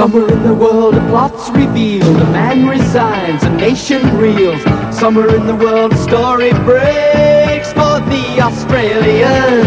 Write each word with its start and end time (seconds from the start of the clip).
Somewhere 0.00 0.32
in 0.32 0.42
the 0.44 0.54
world 0.54 0.94
a 0.94 1.00
plot's 1.10 1.50
revealed, 1.50 2.16
a 2.16 2.24
man 2.30 2.66
resigns, 2.66 3.42
a 3.42 3.50
nation 3.50 4.00
reels. 4.16 4.62
Somewhere 4.98 5.36
in 5.36 5.46
the 5.46 5.54
world 5.54 5.92
a 5.92 5.96
story 5.98 6.52
breaks 6.64 7.74
for 7.74 8.00
the 8.08 8.38
Australian. 8.40 9.60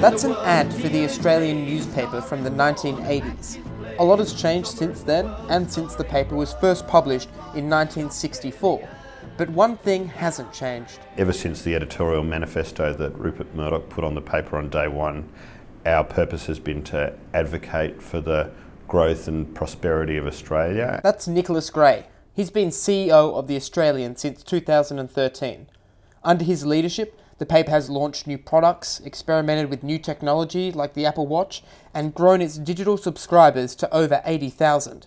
That's 0.00 0.24
an 0.24 0.32
ad 0.42 0.74
for 0.74 0.88
the 0.88 1.04
Australian 1.04 1.64
newspaper 1.64 2.20
from 2.20 2.42
the 2.42 2.50
1980s. 2.50 3.64
A 4.00 4.04
lot 4.04 4.18
has 4.18 4.34
changed 4.34 4.66
since 4.66 5.04
then 5.04 5.26
and 5.48 5.70
since 5.70 5.94
the 5.94 6.02
paper 6.02 6.34
was 6.34 6.52
first 6.54 6.88
published 6.88 7.28
in 7.54 7.70
1964. 7.70 8.88
But 9.36 9.48
one 9.50 9.76
thing 9.76 10.08
hasn't 10.08 10.52
changed. 10.52 10.98
Ever 11.16 11.32
since 11.32 11.62
the 11.62 11.76
editorial 11.76 12.24
manifesto 12.24 12.92
that 12.94 13.16
Rupert 13.16 13.54
Murdoch 13.54 13.88
put 13.88 14.02
on 14.02 14.16
the 14.16 14.20
paper 14.20 14.56
on 14.56 14.70
day 14.70 14.88
one, 14.88 15.28
our 15.86 16.04
purpose 16.04 16.46
has 16.46 16.58
been 16.58 16.82
to 16.84 17.14
advocate 17.32 18.02
for 18.02 18.20
the 18.20 18.50
growth 18.88 19.28
and 19.28 19.54
prosperity 19.54 20.16
of 20.16 20.26
Australia. 20.26 21.00
That's 21.02 21.28
Nicholas 21.28 21.70
Gray. 21.70 22.06
He's 22.34 22.50
been 22.50 22.68
CEO 22.68 23.34
of 23.34 23.46
The 23.46 23.56
Australian 23.56 24.16
since 24.16 24.42
2013. 24.42 25.66
Under 26.22 26.44
his 26.44 26.66
leadership, 26.66 27.18
the 27.38 27.46
paper 27.46 27.70
has 27.70 27.88
launched 27.88 28.26
new 28.26 28.36
products, 28.36 29.00
experimented 29.00 29.70
with 29.70 29.82
new 29.82 29.98
technology 29.98 30.70
like 30.70 30.94
the 30.94 31.06
Apple 31.06 31.26
Watch, 31.26 31.62
and 31.94 32.14
grown 32.14 32.42
its 32.42 32.58
digital 32.58 32.98
subscribers 32.98 33.74
to 33.76 33.94
over 33.94 34.20
80,000. 34.24 35.06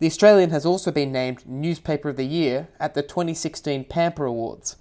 The 0.00 0.06
Australian 0.06 0.50
has 0.50 0.66
also 0.66 0.90
been 0.90 1.12
named 1.12 1.46
Newspaper 1.46 2.08
of 2.08 2.16
the 2.16 2.24
Year 2.24 2.68
at 2.80 2.94
the 2.94 3.02
2016 3.02 3.84
PANPA 3.84 4.26
Awards. 4.26 4.76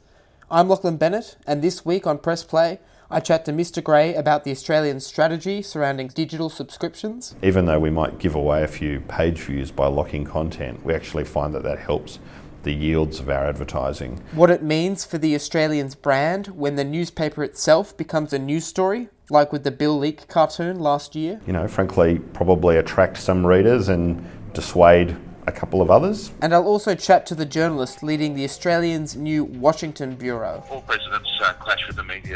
I'm 0.50 0.70
Lachlan 0.70 0.98
Bennett, 0.98 1.38
and 1.46 1.62
this 1.62 1.86
week 1.86 2.08
on 2.08 2.18
Press 2.18 2.44
Play, 2.44 2.80
I 3.10 3.22
chat 3.22 3.46
to 3.46 3.54
Mr. 3.54 3.82
Gray 3.82 4.16
about 4.16 4.44
the 4.44 4.52
Australian 4.52 5.00
strategy 5.00 5.62
surrounding 5.62 6.10
digital 6.10 6.50
subscriptions. 6.50 7.36
Even 7.42 7.66
though 7.66 7.80
we 7.80 7.90
might 7.90 8.20
give 8.20 8.36
away 8.36 8.64
a 8.64 8.68
few 8.68 9.00
page 9.00 9.40
views 9.40 9.72
by 9.72 9.88
locking 9.88 10.26
content, 10.26 10.84
we 10.84 10.94
actually 10.94 11.24
find 11.24 11.54
that 11.56 11.64
that 11.64 11.80
helps 11.80 12.20
the 12.64 12.74
yields 12.74 13.22
of 13.22 13.30
our 13.30 13.46
advertising. 13.46 14.22
What 14.34 14.50
it 14.50 14.62
means 14.62 15.06
for 15.06 15.18
the 15.18 15.36
Australian's 15.36 15.96
brand 15.96 16.48
when 16.48 16.76
the 16.76 16.84
newspaper 16.84 17.46
itself 17.46 17.96
becomes 17.96 18.34
a 18.34 18.40
news 18.40 18.66
story, 18.66 19.08
like 19.30 19.54
with 19.54 19.64
the 19.64 19.72
Bill 19.72 19.98
Leak 19.98 20.28
cartoon 20.28 20.78
last 20.78 21.16
year. 21.16 21.40
You 21.48 21.54
know, 21.54 21.70
frankly, 21.70 22.20
probably 22.20 22.76
attract 22.76 23.20
some 23.20 23.48
readers 23.48 23.88
and 23.88 24.22
dissuade 24.54 25.16
a 25.48 25.52
couple 25.52 25.82
of 25.82 25.90
others. 25.90 26.32
And 26.42 26.54
I'll 26.54 26.68
also 26.68 26.94
chat 26.94 27.26
to 27.28 27.36
the 27.36 27.46
journalist 27.46 28.04
leading 28.04 28.36
the 28.36 28.44
Australian's 28.44 29.16
new 29.16 29.46
Washington 29.46 30.16
bureau. 30.16 30.62
All 30.70 30.82
presidents 30.82 31.30
uh, 31.42 31.54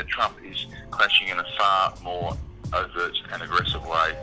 Trump 0.08 0.38
is 0.44 0.68
clashing 0.90 1.28
in 1.28 1.38
a 1.38 1.46
far 1.58 1.94
more 2.04 2.38
overt 2.74 3.18
and 3.34 3.42
aggressive 3.42 3.86
way. 3.86 4.16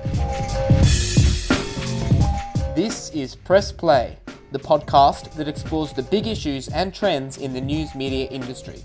This 2.75 3.11
is 3.11 3.35
Press 3.35 3.71
Play, 3.73 4.19
the 4.53 4.59
podcast 4.59 5.35
that 5.35 5.49
explores 5.49 5.93
the 5.93 6.03
big 6.03 6.27
issues 6.27 6.69
and 6.69 6.95
trends 6.95 7.39
in 7.39 7.53
the 7.53 7.61
news 7.61 7.95
media 7.95 8.27
industry. 8.29 8.83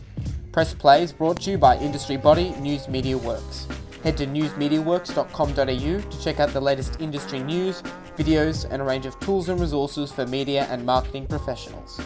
Press 0.51 0.73
Play 0.73 1.03
is 1.03 1.13
brought 1.13 1.41
to 1.41 1.51
you 1.51 1.57
by 1.57 1.77
industry 1.77 2.17
body 2.17 2.51
News 2.59 2.87
Media 2.87 3.17
Works. 3.17 3.67
Head 4.03 4.17
to 4.17 4.27
newsmediaworks.com.au 4.27 6.09
to 6.09 6.23
check 6.23 6.39
out 6.39 6.49
the 6.49 6.61
latest 6.61 6.99
industry 6.99 7.39
news, 7.39 7.81
videos, 8.17 8.69
and 8.69 8.81
a 8.81 8.85
range 8.85 9.05
of 9.05 9.17
tools 9.21 9.47
and 9.47 9.59
resources 9.59 10.11
for 10.11 10.25
media 10.25 10.67
and 10.69 10.85
marketing 10.85 11.25
professionals. 11.27 12.01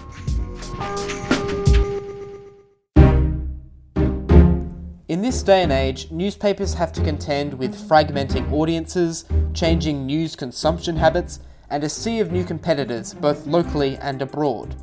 In 5.17 5.23
this 5.23 5.41
day 5.41 5.63
and 5.63 5.71
age, 5.71 6.11
newspapers 6.11 6.75
have 6.75 6.93
to 6.93 7.03
contend 7.03 7.51
with 7.55 7.89
fragmenting 7.89 8.51
audiences, 8.51 9.25
changing 9.51 10.05
news 10.05 10.35
consumption 10.35 10.95
habits, 10.95 11.39
and 11.71 11.83
a 11.83 11.89
sea 11.89 12.19
of 12.19 12.31
new 12.31 12.43
competitors, 12.43 13.15
both 13.15 13.47
locally 13.47 13.97
and 13.97 14.21
abroad. 14.21 14.75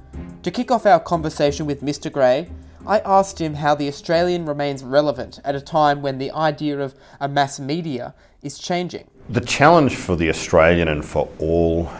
To 0.42 0.50
kick 0.50 0.72
off 0.72 0.86
our 0.86 0.98
conversation 0.98 1.66
with 1.66 1.82
Mr. 1.82 2.10
Gray, 2.10 2.50
I 2.84 2.98
asked 3.04 3.40
him 3.40 3.54
how 3.54 3.76
the 3.76 3.86
Australian 3.86 4.44
remains 4.44 4.82
relevant 4.82 5.38
at 5.44 5.54
a 5.54 5.60
time 5.60 6.02
when 6.02 6.18
the 6.18 6.32
idea 6.32 6.80
of 6.80 6.96
a 7.20 7.28
mass 7.28 7.60
media 7.60 8.12
is 8.42 8.58
changing. 8.58 9.08
The 9.28 9.40
challenge 9.40 9.94
for 9.94 10.16
the 10.16 10.28
Australian 10.30 10.88
and 10.88 11.04
for 11.04 11.28
all 11.38 11.92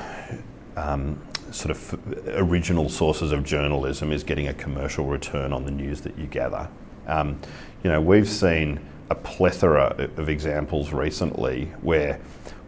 um, 0.77 1.23
sort 1.53 1.71
of 1.71 2.01
original 2.35 2.89
sources 2.89 3.31
of 3.31 3.45
journalism 3.45 4.11
is 4.11 4.25
getting 4.25 4.49
a 4.49 4.55
commercial 4.55 5.05
return 5.05 5.53
on 5.53 5.65
the 5.65 5.71
news 5.71 6.01
that 6.01 6.19
you 6.19 6.27
gather. 6.27 6.69
Um, 7.07 7.39
you 7.85 7.91
know, 7.91 8.01
we've 8.01 8.29
seen 8.29 8.81
a 9.11 9.15
plethora 9.15 9.95
of 10.17 10.31
examples 10.31 10.93
recently 10.93 11.67
where 11.83 12.19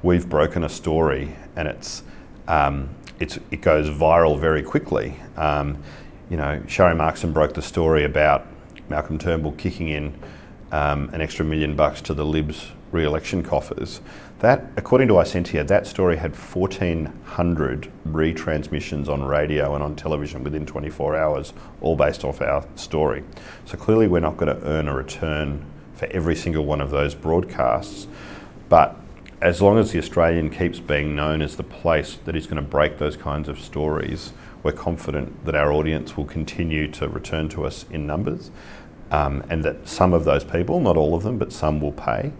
we've 0.02 0.28
broken 0.28 0.62
a 0.62 0.68
story 0.68 1.34
and 1.56 1.66
it's, 1.66 2.02
um, 2.46 2.90
it's 3.18 3.38
it 3.50 3.62
goes 3.62 3.88
viral 3.88 4.38
very 4.38 4.62
quickly. 4.62 5.16
Um, 5.38 5.82
you 6.28 6.36
know, 6.36 6.60
Sharri 6.66 6.94
Markson 6.94 7.32
broke 7.32 7.54
the 7.54 7.62
story 7.62 8.04
about 8.04 8.46
Malcolm 8.90 9.18
Turnbull 9.18 9.52
kicking 9.52 9.88
in 9.88 10.14
um, 10.70 11.08
an 11.14 11.22
extra 11.22 11.46
million 11.46 11.74
bucks 11.74 12.02
to 12.02 12.14
the 12.14 12.24
Libs 12.24 12.72
re-election 12.92 13.42
coffers. 13.42 14.02
That, 14.40 14.66
according 14.76 15.08
to 15.08 15.18
Isentia, 15.18 15.64
that 15.64 15.86
story 15.86 16.18
had 16.18 16.36
1,400 16.36 17.90
retransmissions 18.06 19.08
on 19.08 19.24
radio 19.24 19.74
and 19.74 19.82
on 19.82 19.96
television 19.96 20.44
within 20.44 20.66
24 20.66 21.16
hours, 21.16 21.54
all 21.80 21.96
based 21.96 22.22
off 22.22 22.42
our 22.42 22.66
story. 22.74 23.24
So 23.64 23.78
clearly, 23.78 24.08
we're 24.08 24.20
not 24.20 24.36
going 24.36 24.54
to 24.54 24.66
earn 24.66 24.88
a 24.88 24.94
return 24.94 25.64
for 25.94 26.06
every 26.08 26.36
single 26.36 26.66
one 26.66 26.82
of 26.82 26.90
those 26.90 27.14
broadcasts, 27.14 28.06
but 28.68 28.96
as 29.40 29.62
long 29.62 29.78
as 29.78 29.92
the 29.92 29.98
Australian 29.98 30.50
keeps 30.50 30.80
being 30.80 31.14
known 31.14 31.40
as 31.40 31.56
the 31.56 31.62
place 31.62 32.18
that 32.26 32.36
is 32.36 32.46
going 32.46 32.56
to 32.56 32.62
break 32.62 32.98
those 32.98 33.16
kinds 33.16 33.48
of 33.48 33.58
stories, 33.58 34.34
we're 34.62 34.72
confident 34.72 35.44
that 35.46 35.54
our 35.54 35.72
audience 35.72 36.16
will 36.16 36.24
continue 36.24 36.90
to 36.90 37.08
return 37.08 37.48
to 37.50 37.64
us 37.64 37.86
in 37.90 38.06
numbers 38.06 38.50
um, 39.10 39.42
and 39.48 39.64
that 39.64 39.88
some 39.88 40.12
of 40.12 40.24
those 40.24 40.44
people, 40.44 40.80
not 40.80 40.96
all 40.96 41.14
of 41.14 41.22
them, 41.22 41.38
but 41.38 41.52
some 41.52 41.80
will 41.80 41.92
pay. 41.92 42.32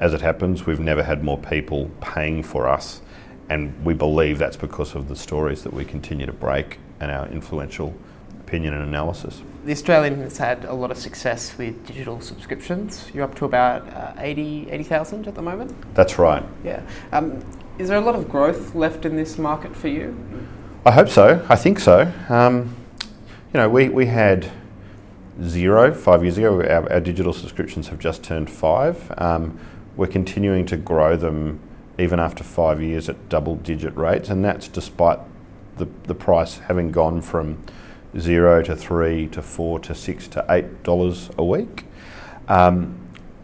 As 0.00 0.14
it 0.14 0.22
happens, 0.22 0.64
we've 0.64 0.80
never 0.80 1.02
had 1.02 1.22
more 1.22 1.36
people 1.36 1.90
paying 2.00 2.42
for 2.42 2.66
us, 2.66 3.02
and 3.50 3.84
we 3.84 3.92
believe 3.92 4.38
that's 4.38 4.56
because 4.56 4.94
of 4.94 5.08
the 5.08 5.16
stories 5.16 5.62
that 5.62 5.74
we 5.74 5.84
continue 5.84 6.24
to 6.24 6.32
break 6.32 6.78
and 7.00 7.10
our 7.10 7.28
influential 7.28 7.94
opinion 8.40 8.72
and 8.72 8.82
analysis. 8.82 9.42
The 9.66 9.72
Australian 9.72 10.22
has 10.22 10.38
had 10.38 10.64
a 10.64 10.72
lot 10.72 10.90
of 10.90 10.96
success 10.96 11.56
with 11.58 11.86
digital 11.86 12.18
subscriptions. 12.22 13.10
You're 13.12 13.24
up 13.24 13.34
to 13.36 13.44
about 13.44 13.86
uh, 13.92 14.14
80 14.16 14.70
80,000 14.70 15.28
at 15.28 15.34
the 15.34 15.42
moment? 15.42 15.74
That's 15.94 16.18
right. 16.18 16.42
Yeah. 16.64 16.82
Um, 17.12 17.44
is 17.78 17.88
there 17.88 17.98
a 17.98 18.00
lot 18.00 18.14
of 18.14 18.28
growth 18.28 18.74
left 18.74 19.04
in 19.04 19.16
this 19.16 19.36
market 19.36 19.76
for 19.76 19.88
you? 19.88 20.16
I 20.86 20.92
hope 20.92 21.10
so. 21.10 21.44
I 21.50 21.56
think 21.56 21.78
so. 21.78 22.10
Um, 22.30 22.74
you 23.52 23.60
know, 23.60 23.68
we, 23.68 23.90
we 23.90 24.06
had 24.06 24.50
zero 25.42 25.92
five 25.92 26.22
years 26.22 26.38
ago. 26.38 26.62
Our, 26.62 26.90
our 26.90 27.00
digital 27.00 27.34
subscriptions 27.34 27.88
have 27.88 27.98
just 27.98 28.24
turned 28.24 28.50
five. 28.50 29.12
Um, 29.18 29.60
we're 29.96 30.06
continuing 30.06 30.66
to 30.66 30.76
grow 30.76 31.16
them 31.16 31.60
even 31.98 32.18
after 32.18 32.42
five 32.42 32.82
years 32.82 33.08
at 33.08 33.28
double 33.28 33.56
digit 33.56 33.94
rates, 33.96 34.30
and 34.30 34.44
that's 34.44 34.68
despite 34.68 35.18
the, 35.76 35.88
the 36.04 36.14
price 36.14 36.58
having 36.58 36.90
gone 36.90 37.20
from 37.20 37.62
zero 38.18 38.62
to 38.62 38.74
three 38.74 39.26
to 39.28 39.42
four 39.42 39.78
to 39.80 39.94
six 39.94 40.26
to 40.28 40.44
eight 40.48 40.82
dollars 40.82 41.30
a 41.38 41.44
week. 41.44 41.84
Um, 42.48 42.98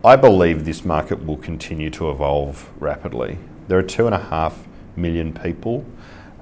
I 0.05 0.17
believe 0.17 0.65
this 0.65 0.85
market 0.85 1.25
will 1.25 1.37
continue 1.37 1.91
to 1.91 2.11
evolve 2.11 2.71
rapidly. 2.79 3.39
There 3.69 3.79
are 3.79 3.83
two 3.83 4.07
and 4.07 4.15
a 4.15 4.19
half 4.19 4.67
million 4.97 5.33
people 5.33 5.85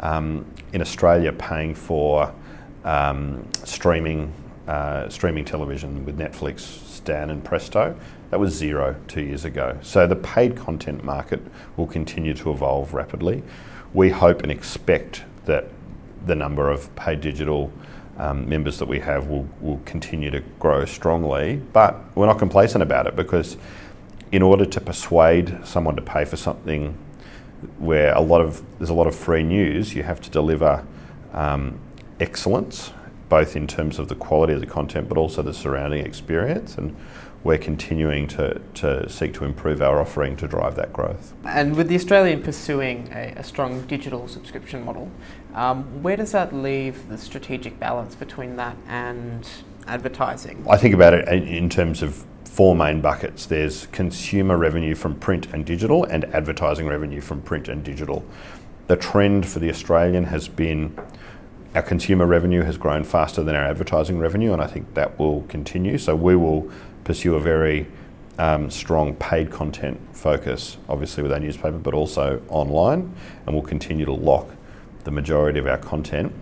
um, 0.00 0.44
in 0.72 0.80
Australia 0.80 1.32
paying 1.32 1.74
for 1.74 2.32
um, 2.84 3.48
streaming 3.64 4.32
uh, 4.68 5.08
streaming 5.10 5.44
television 5.44 6.04
with 6.06 6.18
Netflix, 6.18 6.93
Stan, 7.04 7.28
and 7.28 7.44
Presto. 7.44 7.94
That 8.30 8.40
was 8.40 8.54
zero 8.54 8.96
two 9.08 9.20
years 9.20 9.44
ago. 9.44 9.78
So 9.82 10.06
the 10.06 10.16
paid 10.16 10.56
content 10.56 11.04
market 11.04 11.42
will 11.76 11.86
continue 11.86 12.32
to 12.32 12.50
evolve 12.50 12.94
rapidly. 12.94 13.42
We 13.92 14.08
hope 14.08 14.42
and 14.42 14.50
expect 14.50 15.24
that 15.44 15.66
the 16.24 16.34
number 16.34 16.70
of 16.70 16.94
paid 16.96 17.20
digital 17.20 17.70
um, 18.16 18.48
members 18.48 18.78
that 18.78 18.88
we 18.88 19.00
have 19.00 19.26
will, 19.26 19.46
will 19.60 19.82
continue 19.84 20.30
to 20.30 20.40
grow 20.58 20.86
strongly, 20.86 21.60
but 21.74 22.00
we're 22.16 22.26
not 22.26 22.38
complacent 22.38 22.82
about 22.82 23.06
it 23.06 23.14
because 23.14 23.58
in 24.32 24.40
order 24.40 24.64
to 24.64 24.80
persuade 24.80 25.58
someone 25.62 25.94
to 25.96 26.02
pay 26.02 26.24
for 26.24 26.36
something 26.36 26.96
where 27.78 28.14
a 28.14 28.20
lot 28.20 28.40
of 28.40 28.62
there's 28.78 28.88
a 28.88 28.94
lot 28.94 29.06
of 29.06 29.14
free 29.14 29.42
news, 29.42 29.94
you 29.94 30.04
have 30.04 30.22
to 30.22 30.30
deliver 30.30 30.86
um, 31.34 31.78
excellence, 32.18 32.92
both 33.28 33.56
in 33.56 33.66
terms 33.66 33.98
of 33.98 34.08
the 34.08 34.14
quality 34.14 34.52
of 34.52 34.60
the 34.60 34.66
content, 34.66 35.08
but 35.08 35.18
also 35.18 35.42
the 35.42 35.54
surrounding 35.54 36.04
experience. 36.04 36.76
And 36.76 36.96
we're 37.42 37.58
continuing 37.58 38.26
to, 38.28 38.60
to 38.74 39.08
seek 39.08 39.34
to 39.34 39.44
improve 39.44 39.82
our 39.82 40.00
offering 40.00 40.34
to 40.36 40.48
drive 40.48 40.76
that 40.76 40.92
growth. 40.92 41.34
And 41.44 41.76
with 41.76 41.88
the 41.88 41.94
Australian 41.94 42.42
pursuing 42.42 43.08
a, 43.12 43.34
a 43.36 43.44
strong 43.44 43.82
digital 43.82 44.26
subscription 44.28 44.82
model, 44.84 45.10
um, 45.54 46.02
where 46.02 46.16
does 46.16 46.32
that 46.32 46.54
leave 46.54 47.08
the 47.08 47.18
strategic 47.18 47.78
balance 47.78 48.14
between 48.14 48.56
that 48.56 48.76
and 48.88 49.46
advertising? 49.86 50.64
I 50.68 50.78
think 50.78 50.94
about 50.94 51.12
it 51.12 51.28
in 51.28 51.68
terms 51.68 52.02
of 52.02 52.24
four 52.54 52.76
main 52.76 53.00
buckets 53.00 53.46
there's 53.46 53.86
consumer 53.86 54.56
revenue 54.56 54.94
from 54.94 55.16
print 55.16 55.52
and 55.52 55.66
digital, 55.66 56.04
and 56.04 56.24
advertising 56.26 56.86
revenue 56.86 57.20
from 57.20 57.42
print 57.42 57.68
and 57.68 57.82
digital. 57.84 58.24
The 58.86 58.96
trend 58.96 59.46
for 59.46 59.58
the 59.58 59.68
Australian 59.70 60.24
has 60.24 60.46
been 60.46 60.96
our 61.74 61.82
consumer 61.82 62.26
revenue 62.26 62.62
has 62.62 62.76
grown 62.76 63.02
faster 63.02 63.42
than 63.42 63.56
our 63.56 63.64
advertising 63.64 64.18
revenue, 64.18 64.52
and 64.52 64.62
I 64.62 64.66
think 64.66 64.94
that 64.94 65.18
will 65.18 65.42
continue. 65.48 65.98
So 65.98 66.14
we 66.14 66.36
will 66.36 66.70
pursue 67.02 67.34
a 67.34 67.40
very 67.40 67.88
um, 68.38 68.70
strong 68.70 69.14
paid 69.16 69.50
content 69.50 70.00
focus, 70.12 70.76
obviously 70.88 71.22
with 71.22 71.32
our 71.32 71.40
newspaper, 71.40 71.78
but 71.78 71.92
also 71.92 72.42
online, 72.48 73.12
and 73.46 73.54
we'll 73.54 73.64
continue 73.64 74.04
to 74.04 74.12
lock 74.12 74.48
the 75.02 75.10
majority 75.10 75.58
of 75.58 75.66
our 75.66 75.78
content. 75.78 76.32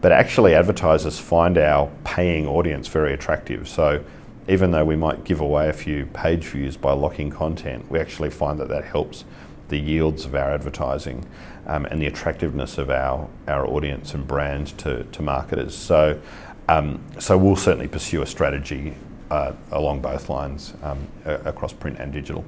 But 0.00 0.12
actually, 0.12 0.54
advertisers 0.54 1.18
find 1.18 1.58
our 1.58 1.90
paying 2.04 2.46
audience 2.46 2.86
very 2.86 3.12
attractive. 3.12 3.68
So 3.68 4.04
even 4.48 4.70
though 4.70 4.84
we 4.84 4.96
might 4.96 5.24
give 5.24 5.40
away 5.40 5.68
a 5.68 5.72
few 5.72 6.06
page 6.06 6.46
views 6.46 6.76
by 6.76 6.92
locking 6.92 7.30
content, 7.30 7.90
we 7.90 7.98
actually 7.98 8.30
find 8.30 8.60
that 8.60 8.68
that 8.68 8.84
helps 8.84 9.24
the 9.68 9.78
yields 9.78 10.24
of 10.24 10.34
our 10.34 10.50
advertising 10.50 11.26
um, 11.68 11.84
and 11.86 12.00
the 12.00 12.06
attractiveness 12.06 12.78
of 12.78 12.90
our, 12.90 13.28
our 13.46 13.66
audience 13.66 14.14
and 14.14 14.26
brand 14.26 14.76
to, 14.78 15.04
to 15.04 15.22
marketers. 15.22 15.76
So, 15.76 16.20
um, 16.68 17.00
so 17.18 17.38
we'll 17.38 17.56
certainly 17.56 17.88
pursue 17.88 18.22
a 18.22 18.26
strategy 18.26 18.94
uh, 19.30 19.52
along 19.70 20.00
both 20.00 20.28
lines 20.28 20.74
um, 20.82 21.06
across 21.24 21.72
print 21.72 21.98
and 21.98 22.12
digital. 22.12 22.44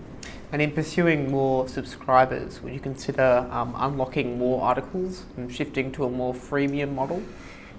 And 0.52 0.60
in 0.60 0.72
pursuing 0.72 1.30
more 1.30 1.68
subscribers, 1.68 2.60
would 2.60 2.72
you 2.72 2.80
consider 2.80 3.46
um, 3.50 3.74
unlocking 3.76 4.36
more 4.38 4.62
articles 4.62 5.24
and 5.36 5.52
shifting 5.54 5.92
to 5.92 6.06
a 6.06 6.10
more 6.10 6.34
freemium 6.34 6.94
model? 6.94 7.22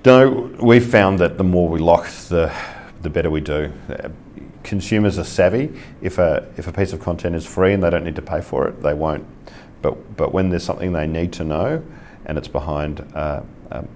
No, 0.05 0.55
we've 0.61 0.89
found 0.89 1.19
that 1.19 1.37
the 1.37 1.43
more 1.43 1.67
we 1.67 1.79
lock, 1.79 2.07
the 2.29 2.51
the 3.01 3.09
better 3.09 3.29
we 3.29 3.41
do. 3.41 3.71
Consumers 4.63 5.17
are 5.17 5.23
savvy. 5.23 5.73
If 6.01 6.17
a 6.17 6.47
if 6.57 6.67
a 6.67 6.71
piece 6.71 6.93
of 6.93 6.99
content 6.99 7.35
is 7.35 7.45
free 7.45 7.73
and 7.73 7.83
they 7.83 7.89
don't 7.89 8.03
need 8.03 8.15
to 8.15 8.21
pay 8.21 8.41
for 8.41 8.67
it, 8.67 8.81
they 8.81 8.93
won't. 8.93 9.25
But 9.81 10.15
but 10.17 10.33
when 10.33 10.49
there's 10.49 10.63
something 10.63 10.93
they 10.93 11.07
need 11.07 11.33
to 11.33 11.43
know, 11.43 11.83
and 12.25 12.37
it's 12.37 12.47
behind 12.47 13.01
uh, 13.15 13.41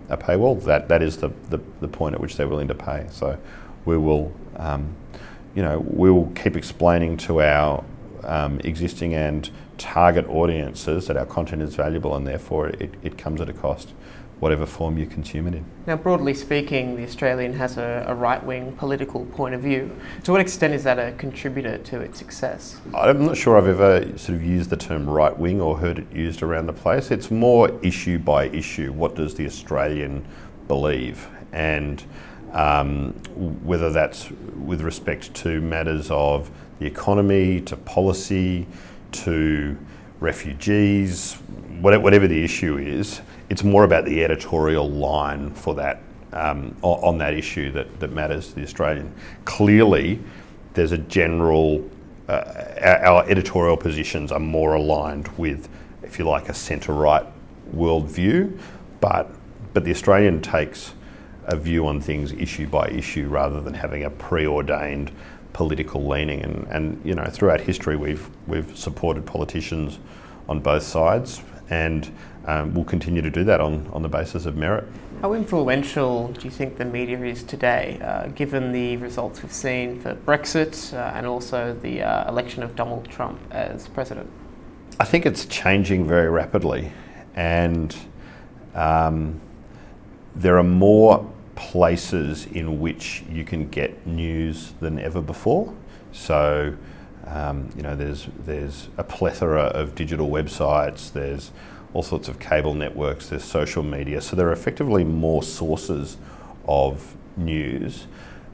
a 0.09 0.17
paywall, 0.17 0.63
that 0.63 0.87
that 0.87 1.01
is 1.01 1.17
the, 1.17 1.29
the, 1.49 1.59
the 1.81 1.87
point 1.87 2.15
at 2.15 2.21
which 2.21 2.37
they're 2.37 2.47
willing 2.47 2.67
to 2.67 2.75
pay. 2.75 3.07
So 3.11 3.37
we 3.83 3.97
will, 3.97 4.33
um, 4.55 4.95
you 5.53 5.61
know, 5.61 5.79
we 5.79 6.09
will 6.11 6.31
keep 6.31 6.55
explaining 6.55 7.17
to 7.17 7.41
our 7.41 7.83
um, 8.23 8.59
existing 8.63 9.13
and 9.13 9.49
target 9.77 10.27
audiences 10.27 11.07
that 11.07 11.17
our 11.17 11.25
content 11.25 11.61
is 11.61 11.75
valuable 11.75 12.15
and 12.15 12.25
therefore 12.25 12.69
it, 12.69 12.93
it 13.03 13.17
comes 13.17 13.41
at 13.41 13.49
a 13.49 13.53
cost 13.53 13.89
whatever 14.39 14.65
form 14.65 14.97
you 14.97 15.05
consume 15.05 15.47
it 15.47 15.55
in. 15.55 15.65
Now, 15.87 15.95
broadly 15.95 16.33
speaking, 16.33 16.95
the 16.95 17.03
Australian 17.03 17.53
has 17.53 17.77
a, 17.77 18.05
a 18.07 18.13
right 18.13 18.43
wing 18.43 18.73
political 18.73 19.25
point 19.25 19.55
of 19.55 19.61
view. 19.61 19.95
To 20.23 20.31
what 20.31 20.41
extent 20.41 20.73
is 20.73 20.83
that 20.83 20.99
a 20.99 21.13
contributor 21.13 21.77
to 21.77 22.01
its 22.01 22.19
success? 22.19 22.79
I'm 22.93 23.25
not 23.25 23.37
sure 23.37 23.57
I've 23.57 23.67
ever 23.67 24.17
sort 24.17 24.35
of 24.35 24.43
used 24.43 24.69
the 24.69 24.77
term 24.77 25.09
right 25.09 25.37
wing 25.37 25.61
or 25.61 25.77
heard 25.77 25.99
it 25.99 26.11
used 26.11 26.41
around 26.43 26.67
the 26.67 26.73
place. 26.73 27.11
It's 27.11 27.31
more 27.31 27.71
issue 27.81 28.19
by 28.19 28.47
issue. 28.47 28.91
What 28.91 29.15
does 29.15 29.35
the 29.35 29.45
Australian 29.45 30.25
believe? 30.67 31.27
And 31.53 32.03
um, 32.51 33.13
whether 33.63 33.89
that's 33.89 34.31
with 34.31 34.81
respect 34.81 35.33
to 35.35 35.61
matters 35.61 36.09
of 36.11 36.51
the 36.79 36.85
economy, 36.85 37.61
to 37.61 37.77
policy, 37.77 38.67
to 39.11 39.77
refugees, 40.19 41.35
whatever 41.81 42.27
the 42.27 42.43
issue 42.43 42.77
is, 42.77 43.21
it's 43.49 43.63
more 43.63 43.83
about 43.83 44.05
the 44.05 44.23
editorial 44.23 44.89
line 44.89 45.53
for 45.53 45.75
that 45.75 46.01
um, 46.33 46.75
on 46.81 47.17
that 47.19 47.33
issue 47.33 47.71
that, 47.71 47.99
that 47.99 48.11
matters 48.11 48.49
to 48.49 48.55
the 48.55 48.63
Australian. 48.63 49.13
Clearly, 49.45 50.19
there's 50.73 50.91
a 50.91 50.97
general, 50.97 51.89
uh, 52.27 52.43
our, 52.81 53.29
editorial 53.29 53.77
positions 53.77 54.31
are 54.31 54.39
more 54.39 54.73
aligned 54.73 55.29
with, 55.37 55.69
if 56.03 56.19
you 56.19 56.25
like, 56.25 56.49
a 56.49 56.53
centre 56.53 56.93
right 56.93 57.25
worldview, 57.73 58.59
but, 58.99 59.29
but 59.73 59.85
the 59.85 59.91
Australian 59.91 60.41
takes 60.41 60.93
a 61.45 61.55
view 61.55 61.87
on 61.87 62.01
things 62.01 62.33
issue 62.33 62.67
by 62.67 62.87
issue 62.89 63.27
rather 63.27 63.61
than 63.61 63.73
having 63.73 64.03
a 64.03 64.09
preordained 64.09 65.11
political 65.53 66.05
leaning. 66.05 66.41
And, 66.41 66.67
and 66.67 67.05
you 67.05 67.15
know, 67.15 67.25
throughout 67.25 67.61
history, 67.61 67.95
we've, 67.95 68.29
we've 68.47 68.77
supported 68.77 69.25
politicians 69.25 69.99
on 70.49 70.59
both 70.59 70.83
sides. 70.83 71.41
And 71.69 72.11
um, 72.45 72.73
we'll 72.73 72.85
continue 72.85 73.21
to 73.21 73.29
do 73.29 73.43
that 73.43 73.59
on, 73.59 73.87
on 73.93 74.01
the 74.01 74.09
basis 74.09 74.45
of 74.45 74.55
merit. 74.55 74.85
How 75.21 75.33
influential 75.33 76.27
do 76.29 76.41
you 76.41 76.51
think 76.51 76.77
the 76.77 76.85
media 76.85 77.19
is 77.23 77.41
today, 77.41 77.99
uh, 78.03 78.27
given 78.27 78.71
the 78.71 78.97
results 78.97 79.41
we've 79.41 79.51
seen 79.51 79.99
for 79.99 80.13
Brexit 80.13 80.93
uh, 80.93 81.13
and 81.15 81.25
also 81.25 81.73
the 81.73 82.01
uh, 82.01 82.29
election 82.29 82.61
of 82.61 82.75
Donald 82.75 83.09
Trump 83.09 83.39
as 83.51 83.87
president? 83.87 84.29
I 84.99 85.05
think 85.05 85.25
it's 85.25 85.45
changing 85.45 86.07
very 86.07 86.29
rapidly, 86.29 86.91
and 87.35 87.95
um, 88.75 89.41
there 90.35 90.57
are 90.57 90.63
more 90.63 91.29
places 91.55 92.45
in 92.47 92.79
which 92.79 93.23
you 93.29 93.43
can 93.43 93.69
get 93.69 94.05
news 94.05 94.73
than 94.79 94.99
ever 94.99 95.21
before. 95.21 95.73
So, 96.11 96.75
um, 97.25 97.69
you 97.75 97.81
know, 97.81 97.95
there's 97.95 98.27
there's 98.45 98.89
a 98.97 99.03
plethora 99.03 99.63
of 99.63 99.95
digital 99.95 100.29
websites. 100.29 101.11
There's 101.11 101.51
all 101.95 102.03
sorts 102.03 102.27
of 102.27 102.39
cable 102.39 102.73
networks, 102.73 103.29
there's 103.29 103.43
social 103.43 103.81
media. 103.81 104.19
So 104.19 104.35
there 104.35 104.49
are 104.49 104.51
effectively 104.51 105.05
more 105.05 105.41
sources 105.41 106.17
of 106.67 107.15
news, 107.37 108.07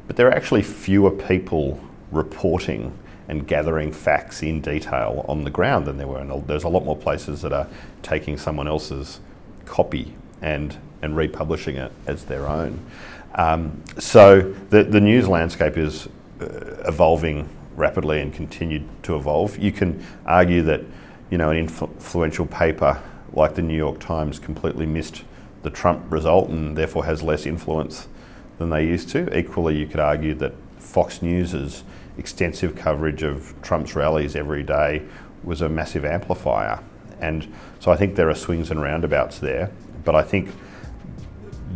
but 0.06 0.16
there 0.16 0.28
are 0.28 0.32
actually 0.32 0.62
fewer 0.62 1.10
people 1.10 1.82
reporting 2.12 2.96
and 3.28 3.48
gathering 3.48 3.92
facts 3.92 4.44
in 4.44 4.62
detail 4.62 5.26
on 5.28 5.44
the 5.44 5.50
ground 5.50 5.88
than 5.88 5.98
there 5.98 6.06
were. 6.06 6.20
And 6.20 6.48
there's 6.48 6.66
a 6.66 6.70
lot 6.70 6.86
more 6.86 6.96
places 6.96 7.42
that 7.42 7.52
are 7.52 7.68
taking 8.04 8.38
someone 8.38 8.68
else's 8.68 9.20
copy 9.66 10.14
and, 10.44 10.78
and 11.02 11.16
republishing 11.16 11.78
it 11.78 11.92
as 12.06 12.26
their 12.26 12.48
own. 12.48 12.80
Um, 13.34 13.82
so 13.98 14.42
the, 14.70 14.84
the 14.84 15.02
news 15.02 15.28
landscape 15.28 15.78
is 15.78 16.08
uh, 16.40 16.46
evolving 16.86 17.50
rapidly 17.76 18.22
and 18.22 18.32
continued 18.32 18.88
to 19.04 19.16
evolve. 19.16 19.58
You 19.58 19.72
can 19.72 20.06
argue 20.28 20.62
that 20.64 20.82
you 21.32 21.40
know 21.40 21.50
an 21.50 21.58
influential 21.58 22.46
paper 22.46 23.02
like 23.34 23.56
the 23.56 23.62
New 23.62 23.78
York 23.78 24.00
Times, 24.00 24.40
completely 24.40 24.86
missed 24.86 25.24
the 25.64 25.70
Trump 25.70 26.12
result 26.12 26.50
and 26.50 26.78
therefore 26.78 27.06
has 27.06 27.22
less 27.22 27.46
influence 27.46 28.08
than 28.58 28.70
they 28.70 28.86
used 28.86 29.10
to. 29.10 29.38
Equally, 29.38 29.78
you 29.78 29.88
could 29.88 30.00
argue 30.00 30.34
that 30.36 30.54
Fox 30.78 31.22
News's 31.22 31.84
extensive 32.18 32.76
coverage 32.76 33.24
of 33.24 33.54
Trump's 33.62 33.96
rallies 33.96 34.36
every 34.36 34.64
day 34.64 35.04
was 35.44 35.62
a 35.62 35.70
massive 35.70 36.06
amplifier. 36.06 36.80
And 37.20 37.52
so 37.80 37.92
I 37.92 37.96
think 37.98 38.16
there 38.16 38.30
are 38.30 38.36
swings 38.36 38.72
and 38.72 38.82
roundabouts 38.82 39.40
there, 39.40 39.72
but 40.04 40.16
I 40.16 40.24
think 40.24 40.50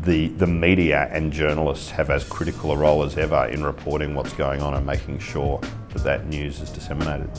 the, 0.02 0.28
the 0.30 0.48
media 0.48 1.10
and 1.12 1.32
journalists 1.32 1.92
have 1.92 2.10
as 2.10 2.24
critical 2.24 2.72
a 2.72 2.78
role 2.78 3.04
as 3.04 3.18
ever 3.18 3.46
in 3.48 3.64
reporting 3.64 4.14
what's 4.14 4.34
going 4.34 4.62
on 4.62 4.74
and 4.74 4.86
making 4.86 5.20
sure 5.20 5.60
that 5.94 6.04
that 6.04 6.28
news 6.28 6.62
is 6.62 6.70
disseminated. 6.70 7.30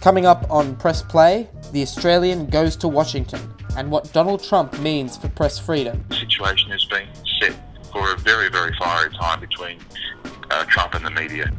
Coming 0.00 0.24
up 0.24 0.50
on 0.50 0.76
Press 0.76 1.02
Play, 1.02 1.46
the 1.72 1.82
Australian 1.82 2.46
goes 2.46 2.74
to 2.76 2.88
Washington 2.88 3.52
and 3.76 3.90
what 3.90 4.10
Donald 4.14 4.42
Trump 4.42 4.80
means 4.80 5.18
for 5.18 5.28
press 5.28 5.58
freedom. 5.58 6.02
The 6.08 6.16
situation 6.16 6.70
has 6.70 6.86
been 6.86 7.06
set 7.38 7.54
for 7.92 8.14
a 8.14 8.16
very, 8.16 8.48
very 8.48 8.74
fiery 8.78 9.10
time 9.10 9.40
between 9.40 9.78
uh, 10.50 10.64
Trump 10.64 10.94
and 10.94 11.04
the 11.04 11.10
media. 11.10 11.52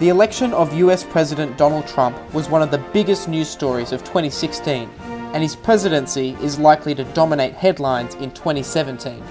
The 0.00 0.08
election 0.08 0.52
of 0.52 0.74
US 0.74 1.04
President 1.04 1.56
Donald 1.56 1.86
Trump 1.86 2.16
was 2.34 2.48
one 2.48 2.62
of 2.62 2.72
the 2.72 2.78
biggest 2.92 3.28
news 3.28 3.48
stories 3.48 3.92
of 3.92 4.00
2016 4.00 4.90
and 5.36 5.42
his 5.42 5.54
presidency 5.54 6.30
is 6.40 6.58
likely 6.58 6.94
to 6.94 7.04
dominate 7.12 7.52
headlines 7.52 8.14
in 8.14 8.30
2017. 8.30 9.22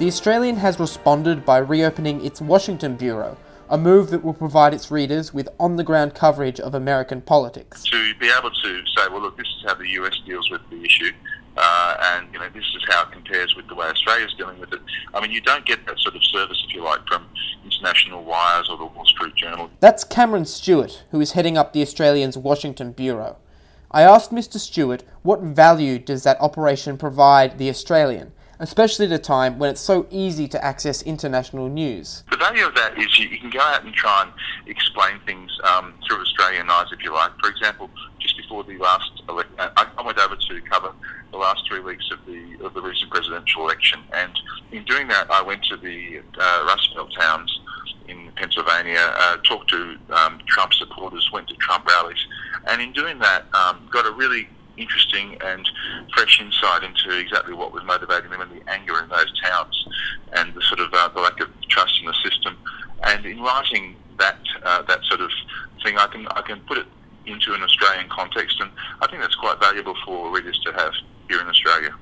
The 0.00 0.08
Australian 0.08 0.56
has 0.56 0.80
responded 0.80 1.44
by 1.44 1.58
reopening 1.58 2.26
its 2.26 2.40
Washington 2.40 2.96
bureau, 2.96 3.36
a 3.70 3.78
move 3.78 4.10
that 4.10 4.24
will 4.24 4.34
provide 4.34 4.74
its 4.74 4.90
readers 4.90 5.32
with 5.32 5.48
on 5.60 5.76
the 5.76 5.84
ground 5.84 6.12
coverage 6.16 6.58
of 6.58 6.74
American 6.74 7.20
politics. 7.20 7.84
To 7.84 8.14
be 8.18 8.28
able 8.36 8.50
to 8.50 8.82
say, 8.96 9.06
well, 9.12 9.20
look, 9.20 9.36
this 9.36 9.46
is 9.46 9.64
how 9.64 9.74
the 9.74 9.86
US 10.00 10.20
deals 10.26 10.50
with 10.50 10.60
the 10.70 10.82
issue, 10.82 11.12
uh, 11.56 11.96
and 12.16 12.26
you 12.32 12.40
know, 12.40 12.48
this 12.52 12.64
is 12.64 12.84
how 12.88 13.04
it 13.04 13.12
compares 13.12 13.54
with 13.54 13.68
the 13.68 13.76
way 13.76 13.86
Australia's 13.86 14.34
dealing 14.36 14.58
with 14.58 14.72
it. 14.72 14.80
I 15.14 15.20
mean, 15.20 15.30
you 15.30 15.40
don't 15.40 15.64
get 15.64 15.86
that 15.86 16.00
sort 16.00 16.16
of 16.16 16.24
service, 16.24 16.60
if 16.66 16.74
you 16.74 16.82
like, 16.82 17.06
from 17.06 17.24
International 17.64 18.24
Wires 18.24 18.68
or 18.68 18.76
the 18.76 18.86
Wall 18.86 19.06
Street 19.06 19.36
Journal. 19.36 19.70
That's 19.78 20.02
Cameron 20.02 20.46
Stewart, 20.46 21.04
who 21.12 21.20
is 21.20 21.32
heading 21.32 21.56
up 21.56 21.74
the 21.74 21.82
Australian's 21.82 22.36
Washington 22.36 22.90
bureau. 22.90 23.36
I 23.90 24.02
asked 24.02 24.32
Mr. 24.32 24.58
Stewart 24.58 25.02
what 25.22 25.40
value 25.40 25.98
does 25.98 26.22
that 26.24 26.38
operation 26.40 26.98
provide 26.98 27.56
the 27.56 27.70
Australian, 27.70 28.32
especially 28.58 29.06
at 29.06 29.12
a 29.12 29.18
time 29.18 29.58
when 29.58 29.70
it's 29.70 29.80
so 29.80 30.06
easy 30.10 30.46
to 30.48 30.62
access 30.62 31.00
international 31.02 31.70
news. 31.70 32.22
The 32.30 32.36
value 32.36 32.66
of 32.66 32.74
that 32.74 32.98
is 32.98 33.18
you, 33.18 33.28
you 33.28 33.38
can 33.38 33.48
go 33.48 33.60
out 33.60 33.84
and 33.84 33.94
try 33.94 34.24
and 34.24 34.32
explain 34.68 35.20
things 35.24 35.50
um, 35.64 35.94
through 36.06 36.20
Australian 36.20 36.68
eyes, 36.70 36.88
if 36.92 37.02
you 37.02 37.14
like. 37.14 37.30
For 37.40 37.48
example, 37.48 37.88
just 38.18 38.36
before 38.36 38.62
the 38.62 38.76
last 38.76 39.10
election, 39.26 39.54
I, 39.58 39.86
I 39.96 40.02
went 40.02 40.18
over 40.18 40.36
to 40.36 40.60
cover 40.70 40.92
the 41.30 41.38
last 41.38 41.66
three 41.66 41.80
weeks 41.80 42.04
of 42.12 42.18
the 42.26 42.64
of 42.64 42.74
the 42.74 42.82
recent 42.82 43.10
presidential 43.10 43.62
election, 43.62 44.00
and 44.12 44.32
in 44.70 44.84
doing 44.84 45.08
that, 45.08 45.30
I 45.30 45.40
went 45.40 45.64
to 45.64 45.76
the 45.78 46.20
uh, 46.38 46.64
Rust 46.66 46.94
Belt 46.94 47.10
towns 47.18 47.58
in 48.08 48.32
Pennsylvania, 48.36 49.14
uh, 49.16 49.36
talked 49.38 49.70
to 49.70 49.96
um, 50.10 50.40
Trump 50.46 50.72
supporters, 50.74 51.28
went 51.32 51.46
to 51.48 51.54
Trump 51.56 51.86
rallies, 51.86 52.26
and 52.68 52.80
in 52.80 52.92
doing 52.92 53.18
that, 53.18 53.44
um, 53.54 53.88
got 53.90 54.06
a 54.06 54.12
really 54.12 54.48
interesting 54.76 55.36
and 55.44 55.68
fresh 56.14 56.40
insight 56.40 56.84
into 56.84 57.18
exactly 57.18 57.52
what 57.52 57.72
was 57.72 57.82
motivating 57.84 58.30
them 58.30 58.40
and 58.40 58.50
the 58.52 58.70
anger 58.70 59.02
in 59.02 59.08
those 59.08 59.32
towns 59.42 59.88
and 60.34 60.54
the 60.54 60.62
sort 60.62 60.80
of 60.80 60.92
uh, 60.92 61.08
the 61.08 61.20
lack 61.20 61.40
of 61.40 61.48
trust 61.68 61.98
in 62.00 62.06
the 62.06 62.14
system. 62.22 62.56
And 63.02 63.24
in 63.26 63.40
writing 63.40 63.96
that 64.18 64.38
uh, 64.64 64.82
that 64.82 65.04
sort 65.04 65.20
of 65.20 65.30
thing, 65.82 65.96
I 65.98 66.06
can 66.06 66.26
I 66.28 66.42
can 66.42 66.60
put 66.60 66.78
it 66.78 66.86
into 67.26 67.54
an 67.54 67.62
Australian 67.62 68.08
context, 68.08 68.60
and 68.60 68.70
I 69.00 69.06
think 69.06 69.20
that's 69.20 69.34
quite 69.34 69.60
valuable 69.60 69.94
for 70.04 70.30
readers 70.30 70.58
to 70.64 70.72
have 70.72 70.92
here 71.28 71.40
in 71.40 71.46
Australia. 71.46 71.94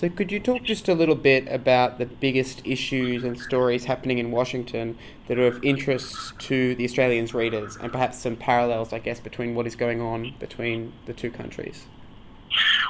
So, 0.00 0.08
could 0.08 0.32
you 0.32 0.40
talk 0.40 0.62
just 0.62 0.88
a 0.88 0.94
little 0.94 1.14
bit 1.14 1.46
about 1.48 1.98
the 1.98 2.06
biggest 2.06 2.66
issues 2.66 3.22
and 3.22 3.38
stories 3.38 3.84
happening 3.84 4.16
in 4.16 4.30
Washington 4.30 4.96
that 5.28 5.38
are 5.38 5.46
of 5.46 5.62
interest 5.62 6.38
to 6.38 6.74
the 6.74 6.86
Australians' 6.86 7.34
readers, 7.34 7.76
and 7.76 7.92
perhaps 7.92 8.16
some 8.16 8.34
parallels, 8.34 8.94
I 8.94 8.98
guess, 8.98 9.20
between 9.20 9.54
what 9.54 9.66
is 9.66 9.76
going 9.76 10.00
on 10.00 10.34
between 10.38 10.94
the 11.04 11.12
two 11.12 11.30
countries? 11.30 11.84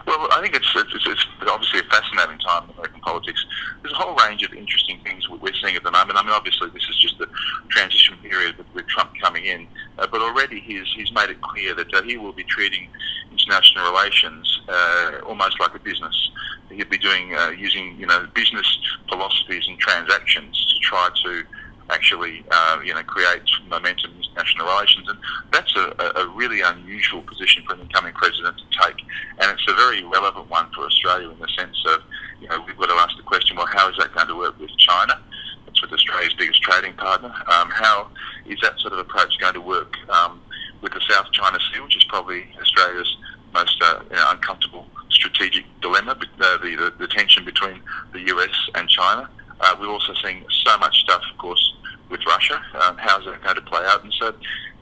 Well, 0.07 0.29
I 0.33 0.41
think 0.41 0.57
it's, 0.57 0.73
it's, 0.75 1.07
it's 1.07 1.27
obviously 1.49 1.81
a 1.81 1.83
fascinating 1.85 2.39
time 2.39 2.65
in 2.65 2.71
American 2.71 3.01
politics. 3.01 3.45
There's 3.83 3.93
a 3.93 3.97
whole 3.97 4.17
range 4.17 4.43
of 4.43 4.53
interesting 4.55 5.01
things 5.05 5.29
we're 5.29 5.53
seeing 5.55 5.77
at 5.77 5.83
the 5.83 5.91
moment. 5.91 6.19
I 6.19 6.23
mean, 6.23 6.33
obviously, 6.33 6.71
this 6.71 6.87
is 6.89 6.99
just 6.99 7.19
the 7.19 7.29
transition 7.69 8.17
period 8.23 8.57
with, 8.57 8.67
with 8.75 8.87
Trump 8.89 9.13
coming 9.21 9.45
in, 9.45 9.67
uh, 9.99 10.07
but 10.07 10.21
already 10.21 10.61
he's, 10.61 10.87
he's 10.95 11.13
made 11.13 11.31
it 11.31 11.41
clear 11.43 11.75
that 11.75 11.93
uh, 11.95 12.03
he 12.03 12.17
will 12.17 12.33
be 12.33 12.45
treating 12.45 12.89
international 13.31 13.91
relations 13.91 14.61
uh, 14.69 15.21
almost 15.27 15.59
like 15.61 15.75
a 15.75 15.79
business. 15.79 16.31
He'll 16.71 16.87
be 16.89 16.99
doing 16.99 17.35
uh, 17.35 17.51
using 17.51 17.97
you 17.99 18.07
know 18.07 18.27
business 18.35 18.79
philosophies 19.09 19.67
and 19.67 19.79
transactions 19.79 20.67
to 20.73 20.79
try 20.81 21.09
to 21.25 21.45
actually, 21.91 22.45
uh, 22.51 22.81
you 22.85 22.95
know, 22.95 23.03
create 23.03 23.43
momentum 23.69 24.13
in 24.13 24.23
international 24.23 24.67
relations. 24.67 25.09
And 25.09 25.19
that's 25.53 25.75
a, 25.77 26.13
a 26.17 26.29
really 26.35 26.61
unusual 26.61 27.23
position 27.23 27.65
for 27.67 27.75
an 27.75 27.81
incoming 27.81 28.15
president 28.15 28.57
to 28.59 28.65
take. 28.87 29.05
And 29.39 29.51
it's 29.51 29.67
a 29.69 29.75
very 29.75 30.05
relevant 30.05 30.49
one 30.49 30.71
for 30.75 30.85
Australia 30.85 31.31
in 31.31 31.39
the 31.39 31.49
sense 31.49 31.77
of, 31.87 32.03
you 32.41 32.49
know, 32.49 32.63
we've 32.67 32.77
got 32.77 32.87
to 32.87 32.95
ask 32.95 33.17
the 33.17 33.23
question, 33.23 33.57
well, 33.57 33.67
how 33.67 33.89
is 33.91 33.97
that 33.99 34.15
going 34.15 34.29
to 34.29 34.37
work 34.37 34.59
with 34.59 34.71
China? 34.79 35.21
That's 35.67 35.81
with 35.83 35.93
Australia's 35.93 36.35
biggest 36.35 36.63
trading 36.63 36.95
partner. 36.95 37.29
Um, 37.29 37.71
how 37.71 38.09
is 38.47 38.59
that 38.63 38.79
sort 38.81 38.93
of 38.93 38.99
approach 38.99 39.39
going 39.39 39.55
to 39.55 39.61
work 39.61 39.97
um, 40.09 40.41
with 40.83 40.93
the 40.93 41.01
South 41.09 41.31
China 41.33 41.59
Sea, 41.73 41.81
which 41.81 41.97
is 41.97 42.05
probably 42.05 42.47
Australia's 42.61 43.17
most 43.53 43.77
uh, 43.83 44.01
you 44.11 44.17
know, 44.17 44.31
uncomfortable 44.31 44.87
strategic 45.11 45.65
dilemma, 45.83 46.13
uh, 46.13 46.57
the, 46.59 46.77
the, 46.77 46.95
the 46.99 47.09
tension 47.09 47.45
between 47.45 47.81
the 48.13 48.21
US 48.35 48.71
and 48.75 48.89
China. 48.89 49.29
Uh, 49.61 49.77
we're 49.79 49.89
also 49.89 50.15
seeing 50.23 50.45
so 50.65 50.79
much 50.79 50.97
stuff, 51.01 51.21
of 51.31 51.39
course, 51.39 51.75
with 52.11 52.21
Russia. 52.27 52.61
Um, 52.83 52.97
how's 52.99 53.25
that 53.25 53.43
going 53.43 53.55
to 53.55 53.63
play 53.63 53.83
out? 53.87 54.03
And 54.05 54.13
so 54.19 54.35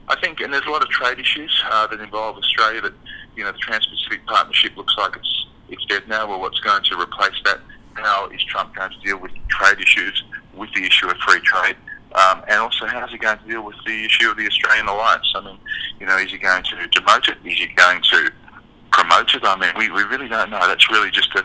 I 0.08 0.18
think, 0.20 0.40
and 0.40 0.52
there's 0.52 0.66
a 0.66 0.70
lot 0.70 0.82
of 0.82 0.88
trade 0.88 1.18
issues 1.18 1.62
uh, 1.70 1.86
that 1.88 2.00
involve 2.00 2.36
Australia 2.36 2.80
that, 2.80 2.94
you 3.36 3.44
know, 3.44 3.52
the 3.52 3.58
Trans-Pacific 3.58 4.26
Partnership 4.26 4.76
looks 4.76 4.94
like 4.96 5.16
it's, 5.16 5.46
it's 5.68 5.84
dead 5.84 6.08
now. 6.08 6.26
Well, 6.28 6.40
what's 6.40 6.60
going 6.60 6.82
to 6.84 7.00
replace 7.00 7.38
that? 7.44 7.60
How 7.94 8.28
is 8.30 8.42
Trump 8.44 8.74
going 8.74 8.90
to 8.90 9.00
deal 9.00 9.18
with 9.18 9.32
trade 9.48 9.78
issues, 9.80 10.24
with 10.54 10.72
the 10.74 10.84
issue 10.84 11.08
of 11.08 11.16
free 11.18 11.40
trade? 11.40 11.76
Um, 12.14 12.42
and 12.48 12.58
also, 12.58 12.86
how's 12.86 13.10
he 13.10 13.18
going 13.18 13.38
to 13.38 13.46
deal 13.46 13.62
with 13.62 13.76
the 13.84 14.04
issue 14.04 14.30
of 14.30 14.36
the 14.36 14.46
Australian 14.46 14.88
alliance? 14.88 15.30
I 15.34 15.44
mean, 15.44 15.58
you 16.00 16.06
know, 16.06 16.16
is 16.16 16.30
he 16.30 16.38
going 16.38 16.62
to 16.62 16.76
demote 16.88 17.28
it? 17.28 17.36
Is 17.44 17.58
he 17.58 17.66
going 17.74 18.00
to 18.02 18.30
promote 18.92 19.34
it? 19.34 19.42
I 19.44 19.56
mean, 19.56 19.72
we, 19.76 19.90
we 19.90 20.04
really 20.04 20.28
don't 20.28 20.50
know. 20.50 20.66
That's 20.66 20.90
really 20.90 21.10
just 21.10 21.34
a, 21.34 21.44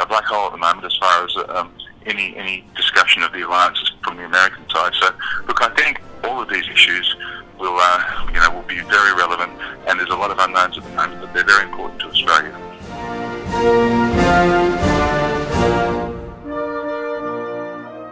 a 0.00 0.06
black 0.06 0.24
hole 0.24 0.46
at 0.46 0.52
the 0.52 0.58
moment 0.58 0.86
as 0.86 0.96
far 0.96 1.24
as 1.24 1.36
um, 1.50 1.74
any 2.06 2.34
any 2.36 2.64
discussion 2.74 3.22
of 3.22 3.32
the 3.32 3.42
alliances 3.42 3.87
from 4.02 4.16
the 4.16 4.24
American 4.24 4.68
side. 4.70 4.92
So, 5.00 5.10
look, 5.46 5.62
I 5.62 5.68
think 5.74 6.00
all 6.24 6.40
of 6.40 6.48
these 6.48 6.68
issues 6.68 7.16
will, 7.58 7.76
uh, 7.78 8.26
you 8.32 8.40
know, 8.40 8.50
will 8.50 8.62
be 8.62 8.80
very 8.80 9.14
relevant, 9.14 9.52
and 9.86 9.98
there's 9.98 10.10
a 10.10 10.16
lot 10.16 10.30
of 10.30 10.38
unknowns 10.38 10.78
at 10.78 10.84
the 10.84 10.90
moment, 10.90 11.20
but 11.20 11.32
they're 11.34 11.44
very 11.44 11.64
important 11.64 12.00
to 12.00 12.08
Australia. 12.08 12.54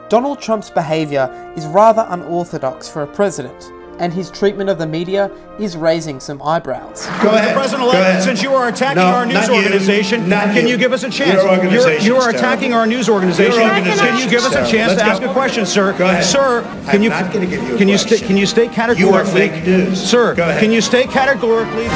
Donald 0.08 0.40
Trump's 0.40 0.70
behaviour 0.70 1.52
is 1.56 1.66
rather 1.66 2.06
unorthodox 2.10 2.88
for 2.88 3.02
a 3.02 3.06
president 3.06 3.72
and 3.98 4.12
his 4.12 4.30
treatment 4.30 4.70
of 4.70 4.78
the 4.78 4.86
media 4.86 5.30
is 5.58 5.76
raising 5.76 6.20
some 6.20 6.42
eyebrows. 6.42 7.06
Go 7.22 7.30
ahead. 7.34 7.54
President-elect, 7.56 8.22
since 8.22 8.42
you 8.42 8.54
are 8.54 8.68
attacking 8.68 9.02
no, 9.02 9.06
our 9.06 9.26
news 9.26 9.48
organization, 9.48 10.24
you, 10.24 10.30
can 10.30 10.66
you. 10.66 10.72
you 10.72 10.78
give 10.78 10.92
us 10.92 11.02
a 11.02 11.10
chance? 11.10 11.42
Your 11.42 11.50
organization 11.50 12.06
You're, 12.06 12.16
you 12.16 12.22
are 12.22 12.30
attacking 12.30 12.72
our 12.72 12.86
news 12.86 13.08
organization. 13.08 13.60
Can 13.60 14.18
you 14.18 14.28
give 14.28 14.44
us 14.44 14.54
a 14.54 14.70
chance 14.70 14.92
Let's 14.92 15.02
to 15.02 15.06
ask 15.06 15.22
a 15.22 15.32
question, 15.32 15.66
sir? 15.66 15.96
Go 15.96 16.08
ahead. 16.08 16.24
Sir, 16.24 16.62
can 16.62 16.96
I'm 16.96 17.02
you 17.02 17.08
not 17.10 17.32
give 17.32 17.50
you 17.50 17.76
can 17.76 17.88
you 17.88 17.98
state 17.98 18.22
can 18.22 18.36
you 18.36 18.46
state 18.46 18.72
categorically? 18.72 19.08
You 19.08 19.14
are 19.14 19.24
fake 19.24 19.64
news. 19.64 20.02
Sir, 20.02 20.34
can 20.34 20.70
you 20.70 20.80
stay 20.80 21.04
categorically? 21.04 21.86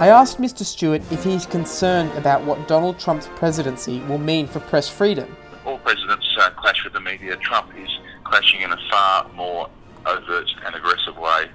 I 0.00 0.08
asked 0.08 0.38
Mr. 0.38 0.64
Stewart 0.64 1.02
if 1.12 1.22
he's 1.22 1.44
concerned 1.44 2.10
about 2.12 2.42
what 2.44 2.66
Donald 2.66 2.98
Trump's 2.98 3.28
presidency 3.36 4.00
will 4.08 4.16
mean 4.16 4.46
for 4.46 4.60
press 4.60 4.88
freedom. 4.88 5.36
All 5.66 5.76
presidents 5.78 6.26
uh, 6.40 6.48
clash 6.52 6.82
with 6.84 6.94
the 6.94 7.00
media. 7.00 7.36
Trump 7.36 7.70
is 7.76 7.90
clashing 8.30 8.62
in 8.62 8.72
a 8.72 8.78
far 8.90 9.28
more 9.34 9.68
overt 10.06 10.50
and 10.64 10.74
aggressive 10.74 11.16
way 11.16 11.46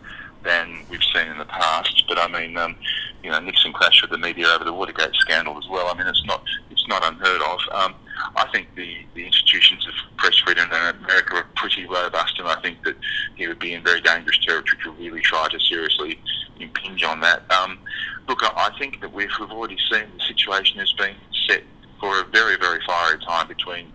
than 0.43 0.85
we've 0.89 1.03
seen 1.13 1.27
in 1.27 1.37
the 1.37 1.45
past. 1.45 2.03
But 2.07 2.19
I 2.19 2.27
mean, 2.27 2.57
um, 2.57 2.75
you 3.23 3.31
know, 3.31 3.39
Nixon 3.39 3.73
clashed 3.73 4.01
with 4.01 4.11
the 4.11 4.17
media 4.17 4.47
over 4.47 4.63
the 4.63 4.73
Watergate 4.73 5.15
scandal 5.15 5.57
as 5.57 5.67
well. 5.69 5.87
I 5.87 5.97
mean, 5.97 6.07
it's 6.07 6.23
not 6.25 6.43
it's 6.69 6.87
not 6.87 7.03
unheard 7.05 7.41
of. 7.41 7.59
Um, 7.71 7.95
I 8.35 8.47
think 8.51 8.67
the, 8.75 8.97
the 9.13 9.25
institutions 9.25 9.87
of 9.87 9.93
press 10.17 10.37
freedom 10.39 10.69
in 10.69 10.95
America 11.03 11.35
are 11.35 11.47
pretty 11.55 11.85
robust, 11.85 12.37
and 12.39 12.47
I 12.47 12.61
think 12.61 12.83
that 12.83 12.95
he 13.35 13.47
would 13.47 13.59
be 13.59 13.73
in 13.73 13.83
very 13.83 14.01
dangerous 14.01 14.37
territory 14.45 14.77
to 14.83 14.91
really 14.91 15.21
try 15.21 15.47
to 15.49 15.59
seriously 15.59 16.19
impinge 16.59 17.03
on 17.03 17.19
that. 17.21 17.49
Um, 17.51 17.79
look, 18.27 18.39
I, 18.43 18.71
I 18.71 18.77
think 18.77 19.01
that 19.01 19.11
we've, 19.11 19.29
we've 19.39 19.51
already 19.51 19.77
seen 19.89 20.05
the 20.17 20.23
situation 20.25 20.79
has 20.79 20.91
been 20.93 21.15
set 21.47 21.63
for 21.99 22.21
a 22.21 22.23
very, 22.25 22.57
very 22.57 22.79
fiery 22.85 23.19
time 23.25 23.47
between 23.47 23.91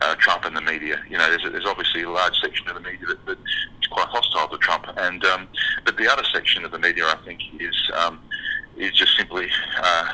uh, 0.00 0.14
Trump 0.16 0.44
and 0.44 0.56
the 0.56 0.60
media. 0.60 1.02
You 1.08 1.18
know, 1.18 1.28
there's, 1.28 1.42
there's 1.50 1.66
obviously 1.66 2.02
a 2.02 2.10
large 2.10 2.38
section 2.40 2.68
of 2.68 2.74
the 2.74 2.80
media 2.80 3.06
that, 3.08 3.24
that 3.26 3.38
is 3.38 3.86
quite 3.90 4.06
hostile 4.08 4.48
to 4.48 4.58
Trump, 4.58 4.86
and 4.96 5.24
um, 5.24 5.48
but 5.84 5.96
the 5.96 6.10
other 6.10 6.24
section 6.32 6.64
of 6.64 6.70
the 6.70 6.78
media, 6.78 7.04
I 7.04 7.16
think, 7.24 7.40
is 7.60 7.90
um, 7.96 8.20
is 8.76 8.92
just 8.92 9.16
simply 9.16 9.48
uh, 9.82 10.12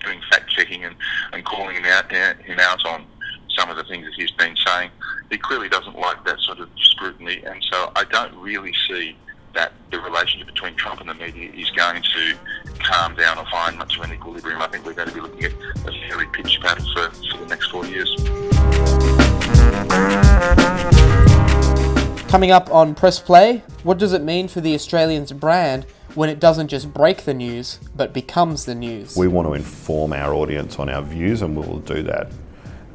doing 0.00 0.20
fact 0.30 0.50
checking 0.50 0.84
and, 0.84 0.94
and 1.32 1.44
calling 1.44 1.76
him 1.76 1.84
out, 1.84 2.10
him 2.10 2.58
out 2.58 2.84
on 2.86 3.04
some 3.56 3.70
of 3.70 3.76
the 3.76 3.84
things 3.84 4.04
that 4.06 4.14
he's 4.14 4.30
been 4.32 4.56
saying. 4.66 4.90
He 5.30 5.38
clearly 5.38 5.68
doesn't 5.68 5.98
like 5.98 6.24
that 6.24 6.40
sort 6.40 6.60
of 6.60 6.68
scrutiny, 6.76 7.42
and 7.44 7.62
so 7.70 7.92
I 7.96 8.04
don't 8.04 8.34
really 8.36 8.74
see 8.88 9.16
that 9.54 9.72
the 9.90 10.00
relationship 10.00 10.46
between 10.46 10.74
Trump 10.76 11.00
and 11.00 11.08
the 11.08 11.14
media 11.14 11.50
is 11.52 11.70
going 11.70 12.02
to 12.02 12.34
calm 12.80 13.14
down 13.14 13.38
or 13.38 13.44
find 13.50 13.76
much 13.76 13.98
of 13.98 14.04
an 14.04 14.12
equilibrium. 14.12 14.62
I 14.62 14.68
think 14.68 14.86
we're 14.86 14.94
going 14.94 15.08
to 15.08 15.14
be 15.14 15.20
looking 15.20 15.44
at 15.44 15.52
a 15.52 16.08
fairly 16.08 16.26
pitched 16.32 16.62
battle 16.62 16.86
for, 16.94 17.10
for 17.10 17.38
the 17.38 17.46
next 17.46 17.70
four 17.70 17.84
years. 17.84 18.10
Coming 22.32 22.50
up 22.50 22.72
on 22.72 22.94
Press 22.94 23.20
Play, 23.20 23.58
what 23.82 23.98
does 23.98 24.14
it 24.14 24.22
mean 24.22 24.48
for 24.48 24.62
the 24.62 24.74
Australian's 24.74 25.32
brand 25.32 25.84
when 26.14 26.30
it 26.30 26.40
doesn't 26.40 26.68
just 26.68 26.90
break 26.90 27.24
the 27.24 27.34
news, 27.34 27.78
but 27.94 28.14
becomes 28.14 28.64
the 28.64 28.74
news? 28.74 29.14
We 29.14 29.28
want 29.28 29.48
to 29.48 29.52
inform 29.52 30.14
our 30.14 30.32
audience 30.32 30.78
on 30.78 30.88
our 30.88 31.02
views, 31.02 31.42
and 31.42 31.54
we 31.54 31.66
will 31.66 31.80
do 31.80 32.02
that 32.04 32.32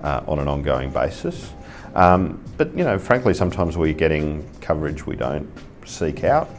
uh, 0.02 0.24
on 0.28 0.40
an 0.40 0.48
ongoing 0.48 0.90
basis. 0.90 1.54
Um, 1.94 2.44
but, 2.58 2.76
you 2.76 2.84
know, 2.84 2.98
frankly, 2.98 3.36
sometimes 3.36 3.78
we're 3.78 3.94
getting 3.94 4.50
coverage 4.60 5.06
we 5.06 5.16
don't 5.16 5.48
seek 5.86 6.24
out. 6.24 6.50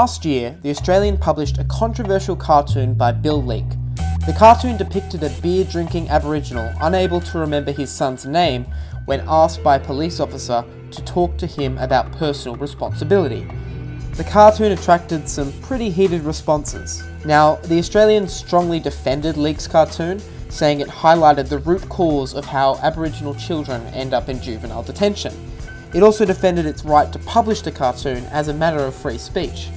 Last 0.00 0.24
year, 0.24 0.56
The 0.62 0.70
Australian 0.70 1.18
published 1.18 1.58
a 1.58 1.64
controversial 1.64 2.34
cartoon 2.34 2.94
by 2.94 3.12
Bill 3.12 3.42
Leak. 3.42 3.66
The 4.24 4.34
cartoon 4.34 4.78
depicted 4.78 5.22
a 5.22 5.28
beer 5.42 5.62
drinking 5.62 6.08
Aboriginal 6.08 6.72
unable 6.80 7.20
to 7.20 7.38
remember 7.38 7.70
his 7.70 7.90
son's 7.90 8.24
name 8.24 8.64
when 9.04 9.22
asked 9.28 9.62
by 9.62 9.76
a 9.76 9.84
police 9.84 10.18
officer 10.18 10.64
to 10.92 11.04
talk 11.04 11.36
to 11.36 11.46
him 11.46 11.76
about 11.76 12.12
personal 12.12 12.56
responsibility. 12.56 13.46
The 14.14 14.24
cartoon 14.24 14.72
attracted 14.72 15.28
some 15.28 15.52
pretty 15.60 15.90
heated 15.90 16.22
responses. 16.22 17.02
Now, 17.26 17.56
The 17.56 17.78
Australian 17.78 18.26
strongly 18.26 18.80
defended 18.80 19.36
Leak's 19.36 19.68
cartoon, 19.68 20.22
saying 20.48 20.80
it 20.80 20.88
highlighted 20.88 21.50
the 21.50 21.58
root 21.58 21.86
cause 21.90 22.32
of 22.32 22.46
how 22.46 22.76
Aboriginal 22.76 23.34
children 23.34 23.86
end 23.88 24.14
up 24.14 24.30
in 24.30 24.40
juvenile 24.40 24.82
detention. 24.82 25.34
It 25.92 26.02
also 26.02 26.24
defended 26.24 26.64
its 26.64 26.86
right 26.86 27.12
to 27.12 27.18
publish 27.18 27.60
the 27.60 27.70
cartoon 27.70 28.24
as 28.30 28.48
a 28.48 28.54
matter 28.54 28.78
of 28.78 28.94
free 28.94 29.18
speech. 29.18 29.68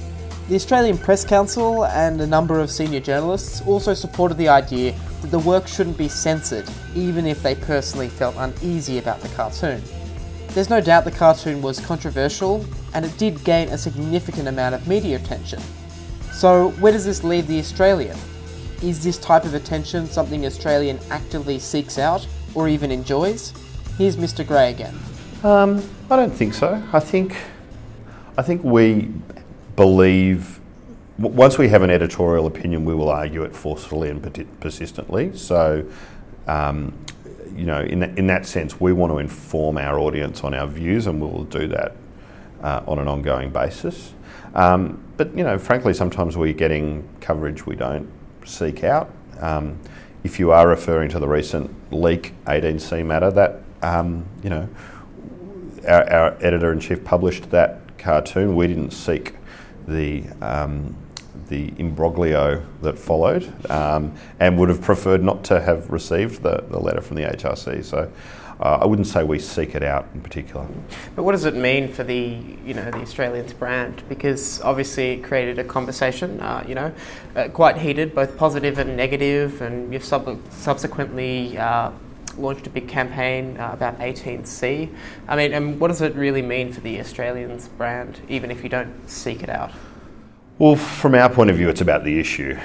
The 0.46 0.56
Australian 0.56 0.98
Press 0.98 1.24
Council 1.24 1.86
and 1.86 2.20
a 2.20 2.26
number 2.26 2.60
of 2.60 2.70
senior 2.70 3.00
journalists 3.00 3.62
also 3.62 3.94
supported 3.94 4.36
the 4.36 4.50
idea 4.50 4.94
that 5.22 5.30
the 5.30 5.38
work 5.38 5.66
shouldn't 5.66 5.96
be 5.96 6.06
censored, 6.06 6.68
even 6.94 7.26
if 7.26 7.42
they 7.42 7.54
personally 7.54 8.10
felt 8.10 8.34
uneasy 8.36 8.98
about 8.98 9.20
the 9.20 9.28
cartoon. 9.28 9.82
There's 10.48 10.68
no 10.68 10.82
doubt 10.82 11.06
the 11.06 11.12
cartoon 11.12 11.62
was 11.62 11.80
controversial, 11.80 12.62
and 12.92 13.06
it 13.06 13.16
did 13.16 13.42
gain 13.42 13.68
a 13.70 13.78
significant 13.78 14.46
amount 14.46 14.74
of 14.74 14.86
media 14.86 15.16
attention. 15.16 15.62
So, 16.30 16.72
where 16.72 16.92
does 16.92 17.06
this 17.06 17.24
leave 17.24 17.46
the 17.46 17.58
Australian? 17.58 18.18
Is 18.82 19.02
this 19.02 19.16
type 19.16 19.46
of 19.46 19.54
attention 19.54 20.06
something 20.06 20.44
Australian 20.44 20.98
actively 21.08 21.58
seeks 21.58 21.96
out 21.98 22.26
or 22.54 22.68
even 22.68 22.90
enjoys? 22.90 23.54
Here's 23.96 24.16
Mr. 24.16 24.46
Gray 24.46 24.72
again. 24.72 24.94
Um, 25.42 25.82
I 26.10 26.16
don't 26.16 26.34
think 26.34 26.52
so. 26.52 26.82
I 26.92 27.00
think, 27.00 27.34
I 28.36 28.42
think 28.42 28.62
we 28.62 29.10
believe 29.76 30.60
once 31.18 31.58
we 31.58 31.68
have 31.68 31.82
an 31.82 31.90
editorial 31.90 32.46
opinion, 32.46 32.84
we 32.84 32.94
will 32.94 33.08
argue 33.08 33.44
it 33.44 33.54
forcefully 33.54 34.10
and 34.10 34.20
persistently. 34.60 35.36
So, 35.36 35.88
um, 36.48 36.92
you 37.54 37.66
know, 37.66 37.82
in 37.82 38.00
that, 38.00 38.18
in 38.18 38.26
that 38.26 38.46
sense, 38.46 38.80
we 38.80 38.92
want 38.92 39.12
to 39.12 39.18
inform 39.18 39.78
our 39.78 39.98
audience 39.98 40.42
on 40.42 40.54
our 40.54 40.66
views, 40.66 41.06
and 41.06 41.20
we 41.20 41.28
will 41.28 41.44
do 41.44 41.68
that 41.68 41.94
uh, 42.62 42.82
on 42.88 42.98
an 42.98 43.06
ongoing 43.06 43.50
basis. 43.50 44.12
Um, 44.54 45.02
but 45.16 45.36
you 45.36 45.44
know, 45.44 45.58
frankly, 45.58 45.94
sometimes 45.94 46.36
we're 46.36 46.52
getting 46.52 47.08
coverage 47.20 47.64
we 47.64 47.76
don't 47.76 48.10
seek 48.44 48.82
out. 48.82 49.12
Um, 49.40 49.78
if 50.24 50.40
you 50.40 50.50
are 50.50 50.66
referring 50.66 51.10
to 51.10 51.18
the 51.18 51.28
recent 51.28 51.70
Leak 51.92 52.32
18C 52.46 53.04
matter, 53.04 53.30
that 53.30 53.62
um, 53.82 54.26
you 54.42 54.50
know, 54.50 54.68
our, 55.86 56.10
our 56.10 56.36
editor 56.40 56.72
in 56.72 56.80
chief 56.80 57.04
published 57.04 57.50
that 57.50 57.98
cartoon. 57.98 58.56
We 58.56 58.66
didn't 58.66 58.90
seek 58.92 59.34
the 59.86 60.24
um, 60.40 60.96
the 61.48 61.70
imbroglio 61.72 62.64
that 62.80 62.98
followed, 62.98 63.52
um, 63.70 64.14
and 64.40 64.58
would 64.58 64.68
have 64.68 64.80
preferred 64.80 65.22
not 65.22 65.44
to 65.44 65.60
have 65.60 65.90
received 65.90 66.42
the, 66.42 66.64
the 66.70 66.78
letter 66.78 67.00
from 67.00 67.16
the 67.16 67.22
HRC. 67.22 67.84
So. 67.84 68.10
Uh, 68.60 68.78
I 68.82 68.86
wouldn't 68.86 69.08
say 69.08 69.24
we 69.24 69.40
seek 69.40 69.74
it 69.74 69.82
out 69.82 70.06
in 70.14 70.20
particular. 70.20 70.64
But 71.16 71.24
what 71.24 71.32
does 71.32 71.44
it 71.44 71.56
mean 71.56 71.88
for 71.88 72.04
the 72.04 72.38
you 72.64 72.72
know 72.72 72.88
the 72.88 73.00
Australians 73.00 73.52
brand? 73.52 74.04
Because 74.08 74.60
obviously 74.60 75.10
it 75.14 75.24
created 75.24 75.58
a 75.58 75.64
conversation, 75.64 76.40
uh, 76.40 76.64
you 76.66 76.76
know, 76.76 76.92
uh, 77.34 77.48
quite 77.48 77.78
heated, 77.78 78.14
both 78.14 78.36
positive 78.38 78.78
and 78.78 78.96
negative, 78.96 79.60
and 79.60 79.92
you've 79.92 80.04
sub- 80.04 80.38
subsequently 80.50 81.58
uh, 81.58 81.90
launched 82.38 82.66
a 82.66 82.70
big 82.70 82.88
campaign 82.88 83.56
uh, 83.58 83.70
about 83.72 83.98
18C. 83.98 84.92
I 85.28 85.36
mean, 85.36 85.52
and 85.52 85.80
what 85.80 85.88
does 85.88 86.00
it 86.02 86.14
really 86.14 86.42
mean 86.42 86.72
for 86.72 86.80
the 86.80 87.00
Australians 87.00 87.68
brand, 87.68 88.20
even 88.28 88.50
if 88.50 88.62
you 88.62 88.68
don't 88.68 89.08
seek 89.08 89.42
it 89.42 89.48
out? 89.48 89.72
Well, 90.58 90.76
from 90.76 91.14
our 91.14 91.28
point 91.28 91.50
of 91.50 91.56
view, 91.56 91.68
it's 91.68 91.80
about 91.80 92.04
the 92.04 92.18
issue. 92.18 92.58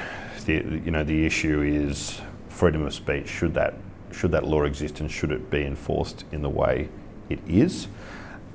The, 0.45 0.53
you 0.53 0.91
know, 0.91 1.03
the 1.03 1.25
issue 1.25 1.61
is 1.61 2.21
freedom 2.47 2.85
of 2.85 2.93
speech. 2.93 3.27
Should 3.27 3.53
that 3.55 3.75
should 4.11 4.31
that 4.31 4.45
law 4.45 4.63
exist, 4.63 4.99
and 4.99 5.09
should 5.09 5.31
it 5.31 5.49
be 5.49 5.63
enforced 5.63 6.25
in 6.31 6.41
the 6.41 6.49
way 6.49 6.89
it 7.29 7.39
is? 7.47 7.87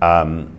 Um, 0.03 0.57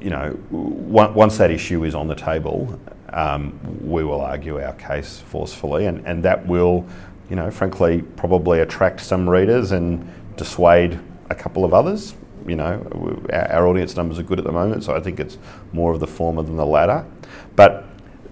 you 0.00 0.10
know, 0.10 0.38
once 0.50 1.38
that 1.38 1.50
issue 1.50 1.84
is 1.84 1.94
on 1.94 2.08
the 2.08 2.14
table, 2.14 2.80
um, 3.12 3.58
we 3.80 4.04
will 4.04 4.20
argue 4.20 4.60
our 4.60 4.72
case 4.74 5.18
forcefully, 5.18 5.86
and, 5.86 6.04
and 6.06 6.22
that 6.24 6.46
will, 6.46 6.86
you 7.30 7.36
know, 7.36 7.50
frankly, 7.50 8.02
probably 8.02 8.60
attract 8.60 9.00
some 9.00 9.28
readers 9.28 9.72
and 9.72 10.10
dissuade 10.36 10.98
a 11.30 11.34
couple 11.34 11.64
of 11.64 11.74
others. 11.74 12.14
You 12.46 12.56
know, 12.56 13.26
our, 13.32 13.52
our 13.52 13.66
audience 13.66 13.96
numbers 13.96 14.18
are 14.18 14.22
good 14.22 14.38
at 14.38 14.44
the 14.44 14.52
moment, 14.52 14.84
so 14.84 14.96
I 14.96 15.00
think 15.00 15.20
it's 15.20 15.36
more 15.72 15.92
of 15.92 16.00
the 16.00 16.06
former 16.06 16.42
than 16.42 16.56
the 16.56 16.66
latter. 16.66 17.04
But 17.56 17.84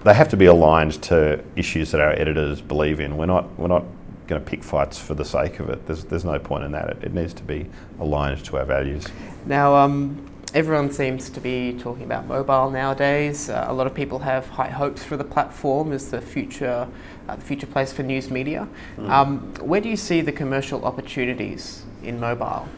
they 0.04 0.14
have 0.14 0.28
to 0.28 0.36
be 0.36 0.46
aligned 0.46 1.02
to 1.04 1.42
issues 1.56 1.90
that 1.90 2.00
our 2.00 2.12
editors 2.12 2.60
believe 2.60 3.00
in. 3.00 3.16
We're 3.16 3.26
not 3.26 3.58
we're 3.58 3.68
not 3.68 3.84
going 4.26 4.42
to 4.42 4.50
pick 4.50 4.64
fights 4.64 4.98
for 4.98 5.14
the 5.14 5.24
sake 5.24 5.60
of 5.60 5.68
it. 5.68 5.86
There's 5.86 6.04
there's 6.04 6.24
no 6.24 6.38
point 6.38 6.64
in 6.64 6.72
that. 6.72 6.90
It, 6.90 7.04
it 7.04 7.14
needs 7.14 7.34
to 7.34 7.42
be 7.42 7.66
aligned 8.00 8.44
to 8.46 8.56
our 8.56 8.64
values. 8.64 9.06
Now, 9.44 9.74
um, 9.74 10.24
everyone 10.54 10.90
seems 10.90 11.28
to 11.30 11.40
be 11.40 11.74
talking 11.78 12.04
about 12.04 12.26
mobile 12.26 12.70
nowadays. 12.70 13.50
Uh, 13.50 13.66
a 13.68 13.72
lot 13.72 13.86
of 13.86 13.94
people 13.94 14.18
have 14.20 14.48
high 14.48 14.70
hopes 14.70 15.02
for 15.02 15.16
the 15.16 15.24
platform 15.24 15.92
as 15.92 16.10
the 16.10 16.20
future 16.20 16.88
uh, 17.28 17.36
the 17.36 17.42
future 17.42 17.66
place 17.66 17.92
for 17.92 18.02
news 18.02 18.30
media. 18.30 18.68
Mm. 18.96 19.10
Um, 19.10 19.54
where 19.60 19.80
do 19.80 19.88
you 19.88 19.96
see 19.96 20.20
the 20.20 20.32
commercial 20.32 20.84
opportunities 20.84 21.84
in 22.02 22.20
mobile? 22.20 22.68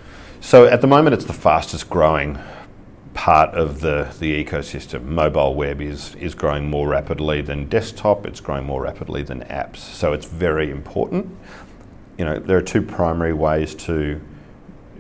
So 0.41 0.67
at 0.67 0.81
the 0.81 0.87
moment, 0.87 1.15
it's 1.15 1.27
the 1.27 1.33
fastest 1.33 1.91
growing 1.91 2.39
part 3.13 3.51
of 3.55 3.81
the, 3.81 4.15
the 4.21 4.45
ecosystem. 4.45 5.03
Mobile 5.05 5.55
web 5.55 5.81
is, 5.81 6.15
is 6.15 6.35
growing 6.35 6.71
more 6.71 6.89
rapidly 6.89 7.43
than 7.43 7.69
desktop, 7.69 8.25
it's 8.25 8.41
growing 8.41 8.65
more 8.65 8.83
rapidly 8.83 9.23
than 9.23 9.41
apps. 9.45 9.79
So 9.79 10.13
it's 10.13 10.27
very 10.27 10.71
important. 10.71 11.37
You 12.17 12.25
know, 12.25 12.39
there 12.39 12.57
are 12.57 12.63
two 12.63 12.83
primary 12.83 13.33
ways 13.33 13.75
to 13.75 14.21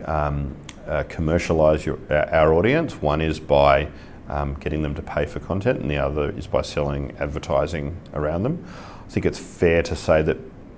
um, 0.05 0.57
uh, 0.88 1.05
commercialize 1.05 1.87
your, 1.87 1.98
our 2.11 2.53
audience. 2.53 3.01
One 3.03 3.20
is 3.20 3.38
by 3.38 3.88
um, 4.29 4.55
getting 4.55 4.83
them 4.83 4.94
to 4.94 5.03
pay 5.03 5.27
for 5.27 5.40
content, 5.40 5.81
and 5.81 5.90
the 5.90 5.98
other 5.98 6.31
is 6.31 6.46
by 6.46 6.62
selling 6.62 7.16
advertising 7.18 7.96
around 8.14 8.42
them. 8.42 8.64
I 9.07 9.11
think 9.11 9.27
it's 9.27 9.38
fair 9.38 9.83
to 9.83 9.96
say 9.96 10.22
that 10.22 10.37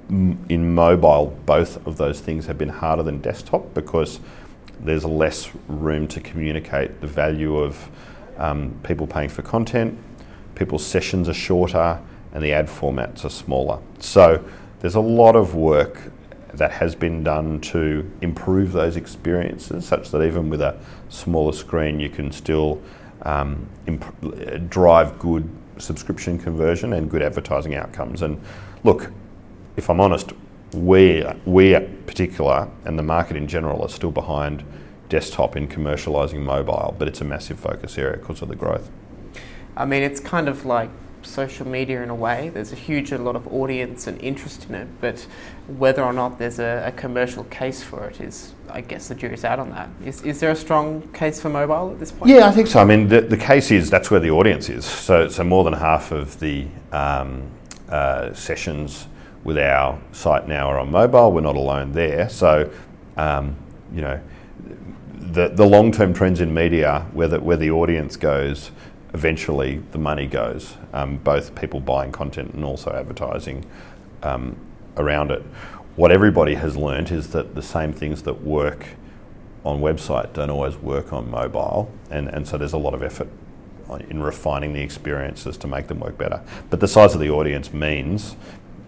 m- 0.08 0.44
in 0.48 0.74
mobile, 0.74 1.36
both 1.46 1.84
of 1.86 1.96
those 1.96 2.20
things 2.20 2.46
have 2.46 2.58
been 2.58 2.68
harder 2.68 3.02
than 3.02 3.20
desktop 3.20 3.74
because 3.74 4.20
there's 4.80 5.04
less 5.04 5.50
room 5.68 6.08
to 6.08 6.20
communicate 6.20 7.00
the 7.00 7.06
value 7.06 7.58
of 7.58 7.90
um, 8.38 8.78
people 8.82 9.06
paying 9.06 9.28
for 9.28 9.42
content, 9.42 9.98
people's 10.54 10.84
sessions 10.84 11.28
are 11.28 11.34
shorter, 11.34 12.00
and 12.32 12.42
the 12.42 12.52
ad 12.52 12.68
formats 12.68 13.24
are 13.24 13.30
smaller. 13.30 13.80
So 13.98 14.42
there's 14.80 14.94
a 14.94 15.00
lot 15.00 15.36
of 15.36 15.54
work 15.54 16.12
that 16.54 16.72
has 16.72 16.94
been 16.94 17.22
done 17.22 17.60
to 17.60 18.10
improve 18.20 18.72
those 18.72 18.96
experiences, 18.96 19.86
such 19.86 20.10
that 20.10 20.22
even 20.22 20.50
with 20.50 20.60
a 20.60 20.78
smaller 21.08 21.52
screen, 21.52 22.00
you 22.00 22.08
can 22.08 22.32
still 22.32 22.80
um, 23.22 23.68
imp- 23.86 24.68
drive 24.70 25.18
good 25.18 25.48
subscription 25.78 26.38
conversion 26.38 26.92
and 26.92 27.10
good 27.10 27.22
advertising 27.22 27.74
outcomes. 27.74 28.22
And 28.22 28.40
look, 28.84 29.10
if 29.76 29.88
I'm 29.88 30.00
honest, 30.00 30.32
we, 30.74 31.24
we 31.44 31.74
in 31.74 32.02
particular 32.06 32.68
and 32.84 32.98
the 32.98 33.02
market 33.02 33.36
in 33.36 33.46
general 33.46 33.82
are 33.82 33.88
still 33.88 34.10
behind 34.10 34.64
desktop 35.08 35.56
in 35.56 35.68
commercialising 35.68 36.40
mobile, 36.40 36.94
but 36.98 37.08
it's 37.08 37.20
a 37.20 37.24
massive 37.24 37.58
focus 37.58 37.98
area 37.98 38.16
because 38.16 38.42
of 38.42 38.48
the 38.48 38.56
growth. 38.56 38.90
I 39.76 39.84
mean, 39.84 40.02
it's 40.02 40.20
kind 40.20 40.48
of 40.48 40.64
like 40.64 40.90
social 41.22 41.66
media 41.66 42.02
in 42.02 42.10
a 42.10 42.14
way. 42.14 42.48
There's 42.48 42.72
a 42.72 42.76
huge 42.76 43.12
a 43.12 43.18
lot 43.18 43.36
of 43.36 43.46
audience 43.52 44.06
and 44.06 44.20
interest 44.20 44.66
in 44.68 44.74
it, 44.74 44.88
but 45.00 45.26
whether 45.66 46.02
or 46.02 46.12
not 46.12 46.38
there's 46.38 46.58
a, 46.58 46.84
a, 46.86 46.92
commercial 46.92 47.44
case 47.44 47.82
for 47.82 48.06
it 48.06 48.20
is, 48.20 48.52
I 48.68 48.80
guess, 48.80 49.08
the 49.08 49.14
jury's 49.14 49.44
out 49.44 49.58
on 49.58 49.70
that. 49.70 49.88
Is, 50.04 50.22
is 50.22 50.40
there 50.40 50.50
a 50.50 50.56
strong 50.56 51.02
case 51.12 51.40
for 51.40 51.48
mobile 51.48 51.90
at 51.92 51.98
this 51.98 52.12
point? 52.12 52.30
Yeah, 52.30 52.48
I 52.48 52.50
think 52.50 52.66
so. 52.66 52.80
I 52.80 52.84
mean, 52.84 53.08
the, 53.08 53.20
the 53.20 53.36
case 53.36 53.70
is 53.70 53.90
that's 53.90 54.10
where 54.10 54.20
the 54.20 54.30
audience 54.30 54.68
is. 54.68 54.84
So, 54.84 55.28
so 55.28 55.44
more 55.44 55.64
than 55.64 55.74
half 55.74 56.12
of 56.12 56.40
the 56.40 56.66
um, 56.92 57.50
uh, 57.88 58.32
sessions 58.34 59.06
with 59.44 59.58
our 59.58 60.00
site 60.12 60.48
now 60.48 60.68
are 60.68 60.78
on 60.78 60.90
mobile. 60.90 61.32
We're 61.32 61.40
not 61.40 61.56
alone 61.56 61.92
there. 61.92 62.28
So, 62.28 62.70
um, 63.16 63.56
you 63.92 64.02
know, 64.02 64.20
the, 65.32 65.48
the 65.48 65.66
long 65.66 65.92
term 65.92 66.12
trends 66.12 66.40
in 66.40 66.52
media, 66.52 67.06
where 67.12 67.28
the, 67.28 67.40
where 67.40 67.56
the 67.56 67.70
audience 67.70 68.16
goes, 68.16 68.70
eventually 69.14 69.82
the 69.92 69.98
money 69.98 70.26
goes, 70.26 70.76
um, 70.92 71.16
both 71.18 71.54
people 71.54 71.80
buying 71.80 72.12
content 72.12 72.54
and 72.54 72.64
also 72.64 72.92
advertising 72.92 73.64
um, 74.22 74.56
around 74.96 75.30
it. 75.30 75.42
What 75.96 76.12
everybody 76.12 76.54
has 76.54 76.76
learnt 76.76 77.10
is 77.10 77.28
that 77.28 77.54
the 77.54 77.62
same 77.62 77.92
things 77.92 78.22
that 78.22 78.42
work 78.42 78.86
on 79.64 79.80
website 79.80 80.32
don't 80.32 80.50
always 80.50 80.76
work 80.76 81.12
on 81.12 81.30
mobile, 81.30 81.90
and, 82.10 82.28
and 82.28 82.46
so 82.46 82.56
there's 82.56 82.72
a 82.72 82.78
lot 82.78 82.94
of 82.94 83.02
effort 83.02 83.28
in 84.08 84.22
refining 84.22 84.72
the 84.72 84.80
experiences 84.80 85.56
to 85.56 85.66
make 85.66 85.88
them 85.88 85.98
work 85.98 86.16
better. 86.16 86.40
But 86.70 86.80
the 86.80 86.88
size 86.88 87.14
of 87.14 87.20
the 87.20 87.30
audience 87.30 87.72
means 87.72 88.36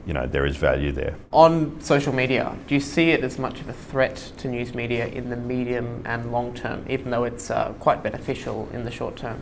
you 0.06 0.12
know 0.12 0.26
there 0.26 0.46
is 0.46 0.56
value 0.56 0.92
there. 0.92 1.16
On 1.32 1.80
social 1.80 2.12
media, 2.12 2.56
do 2.66 2.74
you 2.74 2.80
see 2.80 3.10
it 3.10 3.22
as 3.22 3.38
much 3.38 3.60
of 3.60 3.68
a 3.68 3.72
threat 3.72 4.32
to 4.38 4.48
news 4.48 4.74
media 4.74 5.06
in 5.06 5.30
the 5.30 5.36
medium 5.36 6.02
and 6.04 6.32
long 6.32 6.54
term, 6.54 6.84
even 6.88 7.10
though 7.10 7.24
it's 7.24 7.50
uh, 7.50 7.72
quite 7.78 8.02
beneficial 8.02 8.68
in 8.72 8.84
the 8.84 8.90
short 8.90 9.16
term? 9.16 9.40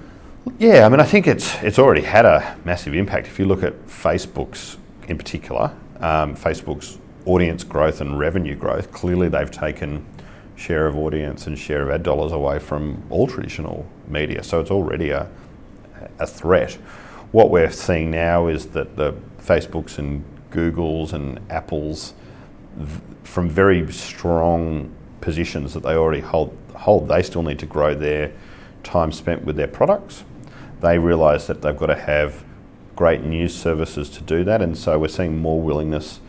Yeah, 0.59 0.87
I 0.87 0.89
mean, 0.89 1.01
I 1.01 1.05
think 1.05 1.27
it's 1.27 1.55
it's 1.63 1.79
already 1.79 2.03
had 2.03 2.25
a 2.25 2.57
massive 2.65 2.95
impact. 2.95 3.27
If 3.27 3.39
you 3.39 3.45
look 3.45 3.63
at 3.63 3.87
Facebook's 3.87 4.79
in 5.09 5.19
particular, 5.19 5.73
um, 6.01 6.35
Facebook's 6.35 6.99
audience 7.27 7.65
growth 7.65 8.01
and 8.01 8.19
revenue 8.19 8.55
growth, 8.57 8.91
clearly 8.93 9.29
they've 9.29 9.51
taken 9.51 10.05
share 10.57 10.87
of 10.87 10.97
audience 10.97 11.47
and 11.47 11.59
share 11.59 11.83
of 11.83 11.91
ad 11.91 12.03
dollars 12.03 12.33
away 12.33 12.59
from 12.59 13.03
all 13.11 13.27
traditional 13.27 13.87
media. 14.09 14.43
So 14.43 14.61
it's 14.61 14.71
already 14.71 15.11
a 15.11 15.29
a 16.19 16.27
threat. 16.27 16.73
What 17.33 17.51
we're 17.51 17.71
seeing 17.71 18.11
now 18.11 18.49
is 18.49 18.67
that 18.69 18.97
the 18.97 19.15
Facebooks 19.39 19.99
and 19.99 20.25
Googles 20.51 21.13
and 21.13 21.39
Apples 21.51 22.15
from 23.25 23.49
very 23.49 23.91
strong 23.93 24.91
positions 25.21 25.75
that 25.75 25.83
they 25.83 25.95
already 25.95 26.21
hold, 26.21 26.57
hold. 26.75 27.09
They 27.09 27.23
still 27.23 27.43
need 27.43 27.59
to 27.59 27.67
grow 27.67 27.95
their 27.95 28.33
time 28.83 29.13
spent 29.13 29.45
with 29.45 29.57
their 29.57 29.69
products. 29.69 30.25
They 30.81 30.99
realise 30.99 31.47
that 31.47 31.63
they've 31.63 31.77
got 31.77 31.87
to 31.87 31.97
have 31.97 32.45
great 32.97 33.25
news 33.25 33.55
services 33.55 34.11
to 34.11 34.23
do 34.23 34.45
that, 34.45 34.63
and 34.63 34.77
so 34.77 34.99
we're 34.99 35.09
seeing 35.09 35.39
more 35.39 35.61
willingness 35.61 36.21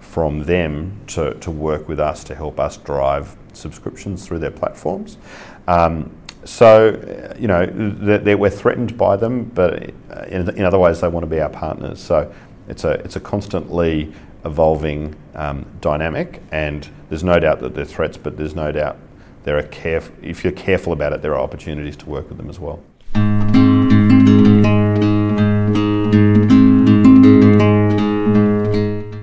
from 0.00 0.44
them 0.44 1.00
to, 1.06 1.34
to 1.34 1.50
work 1.50 1.88
with 1.88 2.00
us 2.00 2.24
to 2.24 2.34
help 2.34 2.58
us 2.58 2.76
drive 2.78 3.36
subscriptions 3.52 4.26
through 4.26 4.38
their 4.38 4.50
platforms. 4.50 5.18
Um, 5.66 6.10
so, 6.44 7.34
you 7.38 7.46
know, 7.46 7.66
they're, 7.66 8.18
they're, 8.18 8.38
we're 8.38 8.50
threatened 8.50 8.96
by 8.96 9.16
them, 9.16 9.44
but 9.44 9.90
in, 10.28 10.48
in, 10.56 10.64
other 10.64 10.78
ways, 10.78 11.00
they 11.00 11.08
want 11.08 11.24
to 11.24 11.30
be 11.30 11.40
our 11.40 11.50
partners. 11.50 12.00
So, 12.00 12.32
it's 12.68 12.84
a 12.84 12.90
it's 12.90 13.16
a 13.16 13.20
constantly 13.20 14.12
evolving 14.44 15.16
um, 15.34 15.66
dynamic, 15.80 16.42
and 16.52 16.88
there's 17.08 17.24
no 17.24 17.38
doubt 17.40 17.60
that 17.60 17.74
they're 17.74 17.84
threats, 17.84 18.16
but 18.16 18.36
there's 18.36 18.54
no 18.54 18.70
doubt 18.72 18.98
there 19.44 19.58
are 19.58 19.62
caref- 19.62 20.12
if 20.22 20.44
you're 20.44 20.52
careful 20.52 20.92
about 20.92 21.12
it, 21.12 21.22
there 21.22 21.34
are 21.34 21.40
opportunities 21.40 21.96
to 21.96 22.06
work 22.06 22.28
with 22.28 22.38
them 22.38 22.50
as 22.50 22.58
well. 22.58 22.82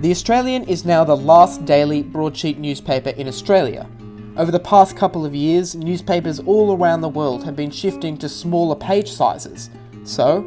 The 0.06 0.12
Australian 0.12 0.62
is 0.68 0.84
now 0.84 1.02
the 1.02 1.16
last 1.16 1.64
daily 1.64 2.00
broadsheet 2.00 2.58
newspaper 2.58 3.08
in 3.08 3.26
Australia. 3.26 3.88
Over 4.36 4.52
the 4.52 4.60
past 4.60 4.96
couple 4.96 5.26
of 5.26 5.34
years, 5.34 5.74
newspapers 5.74 6.38
all 6.38 6.76
around 6.76 7.00
the 7.00 7.08
world 7.08 7.42
have 7.42 7.56
been 7.56 7.72
shifting 7.72 8.16
to 8.18 8.28
smaller 8.28 8.76
page 8.76 9.10
sizes. 9.10 9.68
So, 10.04 10.42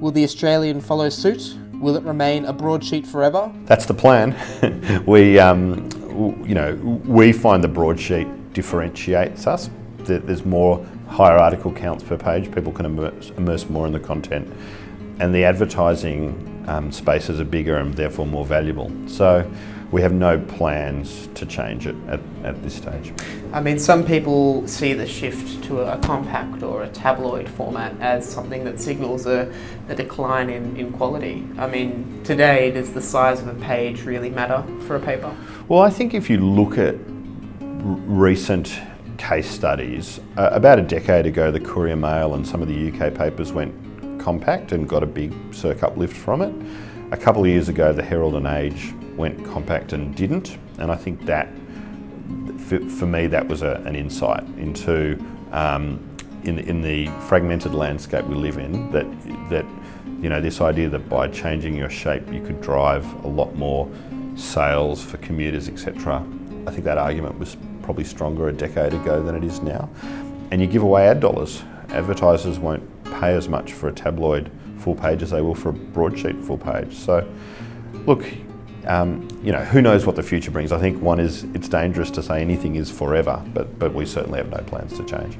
will 0.00 0.10
the 0.10 0.24
Australian 0.24 0.80
follow 0.80 1.08
suit? 1.08 1.56
Will 1.74 1.94
it 1.94 2.02
remain 2.02 2.46
a 2.46 2.52
broadsheet 2.52 3.06
forever? 3.06 3.54
That's 3.66 3.86
the 3.86 3.94
plan. 3.94 4.34
we, 5.06 5.38
um, 5.38 5.88
you 6.44 6.56
know, 6.56 6.74
we 7.06 7.30
find 7.30 7.62
the 7.62 7.68
broadsheet 7.68 8.26
differentiates 8.54 9.46
us. 9.46 9.70
There's 9.98 10.44
more 10.44 10.84
higher 11.06 11.38
article 11.38 11.72
counts 11.72 12.02
per 12.02 12.18
page. 12.18 12.52
People 12.52 12.72
can 12.72 12.86
immerse, 12.86 13.30
immerse 13.36 13.70
more 13.70 13.86
in 13.86 13.92
the 13.92 14.00
content, 14.00 14.52
and 15.20 15.32
the 15.32 15.44
advertising 15.44 16.55
um, 16.66 16.90
spaces 16.92 17.40
are 17.40 17.44
bigger 17.44 17.76
and 17.76 17.94
therefore 17.94 18.26
more 18.26 18.44
valuable. 18.44 18.90
So 19.08 19.50
we 19.92 20.02
have 20.02 20.12
no 20.12 20.38
plans 20.38 21.28
to 21.34 21.46
change 21.46 21.86
it 21.86 21.94
at, 22.08 22.20
at 22.42 22.60
this 22.62 22.74
stage. 22.74 23.12
I 23.52 23.60
mean, 23.60 23.78
some 23.78 24.04
people 24.04 24.66
see 24.66 24.92
the 24.92 25.06
shift 25.06 25.62
to 25.64 25.80
a 25.80 25.98
compact 25.98 26.62
or 26.62 26.82
a 26.82 26.88
tabloid 26.88 27.48
format 27.48 27.98
as 28.00 28.28
something 28.28 28.64
that 28.64 28.80
signals 28.80 29.26
a, 29.26 29.52
a 29.88 29.94
decline 29.94 30.50
in, 30.50 30.76
in 30.76 30.92
quality. 30.92 31.46
I 31.56 31.68
mean, 31.68 32.20
today, 32.24 32.72
does 32.72 32.92
the 32.92 33.00
size 33.00 33.40
of 33.40 33.48
a 33.48 33.54
page 33.64 34.02
really 34.02 34.30
matter 34.30 34.64
for 34.86 34.96
a 34.96 35.00
paper? 35.00 35.34
Well, 35.68 35.80
I 35.80 35.90
think 35.90 36.14
if 36.14 36.28
you 36.28 36.38
look 36.38 36.78
at 36.78 36.96
r- 36.96 37.00
recent 37.60 38.80
case 39.18 39.48
studies, 39.48 40.18
uh, 40.36 40.50
about 40.52 40.80
a 40.80 40.82
decade 40.82 41.26
ago, 41.26 41.52
the 41.52 41.60
Courier 41.60 41.96
Mail 41.96 42.34
and 42.34 42.46
some 42.46 42.60
of 42.60 42.68
the 42.68 42.90
UK 42.90 43.14
papers 43.14 43.52
went 43.52 43.72
compact 44.26 44.72
and 44.72 44.88
got 44.88 45.04
a 45.04 45.06
big 45.06 45.32
circ 45.54 45.84
uplift 45.84 46.16
from 46.16 46.42
it. 46.42 46.52
A 47.12 47.16
couple 47.16 47.42
of 47.42 47.48
years 47.48 47.68
ago, 47.68 47.92
the 47.92 48.02
Herald 48.02 48.34
and 48.34 48.44
Age 48.44 48.92
went 49.16 49.46
compact 49.46 49.92
and 49.92 50.16
didn't. 50.16 50.58
And 50.80 50.90
I 50.90 50.96
think 50.96 51.24
that, 51.26 51.46
for, 52.98 53.06
me, 53.06 53.28
that 53.28 53.46
was 53.46 53.62
a, 53.62 53.74
an 53.86 53.94
insight 53.94 54.42
into 54.58 55.16
um, 55.52 56.04
in, 56.42 56.58
in 56.58 56.82
the 56.82 57.06
fragmented 57.28 57.72
landscape 57.72 58.24
we 58.24 58.34
live 58.34 58.58
in 58.58 58.90
that 58.90 59.06
that 59.50 59.64
you 60.20 60.28
know 60.28 60.40
this 60.40 60.60
idea 60.60 60.88
that 60.88 61.08
by 61.08 61.28
changing 61.28 61.76
your 61.76 61.90
shape 61.90 62.32
you 62.32 62.40
could 62.44 62.60
drive 62.60 63.04
a 63.24 63.28
lot 63.28 63.54
more 63.54 63.88
sales 64.34 65.04
for 65.04 65.18
commuters, 65.18 65.68
etc. 65.68 66.16
I 66.66 66.72
think 66.72 66.82
that 66.82 66.98
argument 66.98 67.38
was 67.38 67.56
probably 67.82 68.04
stronger 68.04 68.48
a 68.48 68.52
decade 68.52 68.92
ago 68.92 69.22
than 69.22 69.36
it 69.36 69.44
is 69.44 69.60
now. 69.60 69.88
And 70.50 70.60
you 70.60 70.66
give 70.66 70.82
away 70.82 71.06
ad 71.06 71.20
dollars. 71.20 71.62
Advertisers 71.90 72.58
won't 72.58 72.82
pay 73.06 73.34
as 73.34 73.48
much 73.48 73.72
for 73.72 73.88
a 73.88 73.92
tabloid 73.92 74.50
full 74.78 74.94
page 74.94 75.22
as 75.22 75.30
they 75.30 75.40
will 75.40 75.54
for 75.54 75.70
a 75.70 75.72
broadsheet 75.72 76.42
full 76.44 76.58
page. 76.58 76.94
So, 76.94 77.26
look, 78.06 78.24
um, 78.86 79.28
you 79.42 79.52
know, 79.52 79.64
who 79.64 79.82
knows 79.82 80.06
what 80.06 80.16
the 80.16 80.22
future 80.22 80.50
brings? 80.50 80.72
I 80.72 80.78
think 80.78 81.02
one 81.02 81.18
is 81.18 81.44
it's 81.54 81.68
dangerous 81.68 82.10
to 82.12 82.22
say 82.22 82.40
anything 82.40 82.76
is 82.76 82.90
forever, 82.90 83.42
but 83.52 83.78
but 83.78 83.94
we 83.94 84.06
certainly 84.06 84.38
have 84.38 84.50
no 84.50 84.58
plans 84.58 84.96
to 84.96 85.04
change. 85.04 85.36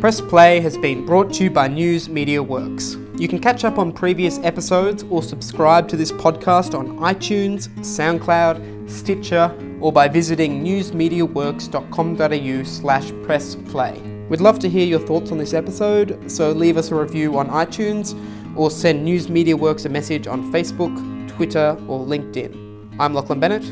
Press 0.00 0.20
Play 0.20 0.60
has 0.60 0.78
been 0.78 1.04
brought 1.04 1.32
to 1.34 1.44
you 1.44 1.50
by 1.50 1.66
News 1.66 2.08
Media 2.08 2.40
Works. 2.40 2.96
You 3.18 3.26
can 3.26 3.40
catch 3.40 3.64
up 3.64 3.78
on 3.78 3.92
previous 3.92 4.38
episodes 4.40 5.02
or 5.10 5.22
subscribe 5.22 5.88
to 5.88 5.96
this 5.96 6.12
podcast 6.12 6.78
on 6.78 6.98
iTunes, 6.98 7.68
SoundCloud, 7.78 8.88
Stitcher, 8.88 9.48
or 9.80 9.92
by 9.92 10.08
visiting 10.08 10.64
newsmediaworks.com.au 10.64 12.62
slash 12.64 13.10
pressplay. 13.10 14.28
We'd 14.28 14.40
love 14.40 14.58
to 14.60 14.68
hear 14.68 14.86
your 14.86 15.00
thoughts 15.00 15.30
on 15.30 15.38
this 15.38 15.54
episode, 15.54 16.30
so 16.30 16.50
leave 16.52 16.76
us 16.76 16.90
a 16.90 16.94
review 16.94 17.38
on 17.38 17.48
iTunes 17.48 18.14
or 18.56 18.70
send 18.70 19.04
News 19.04 19.28
Media 19.28 19.56
Works 19.56 19.84
a 19.84 19.88
message 19.88 20.26
on 20.26 20.52
Facebook, 20.52 20.94
Twitter, 21.28 21.76
or 21.86 22.04
LinkedIn. 22.04 22.96
I'm 22.98 23.14
Lachlan 23.14 23.38
Bennett. 23.38 23.64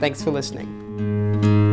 Thanks 0.00 0.22
for 0.22 0.30
listening. 0.30 1.67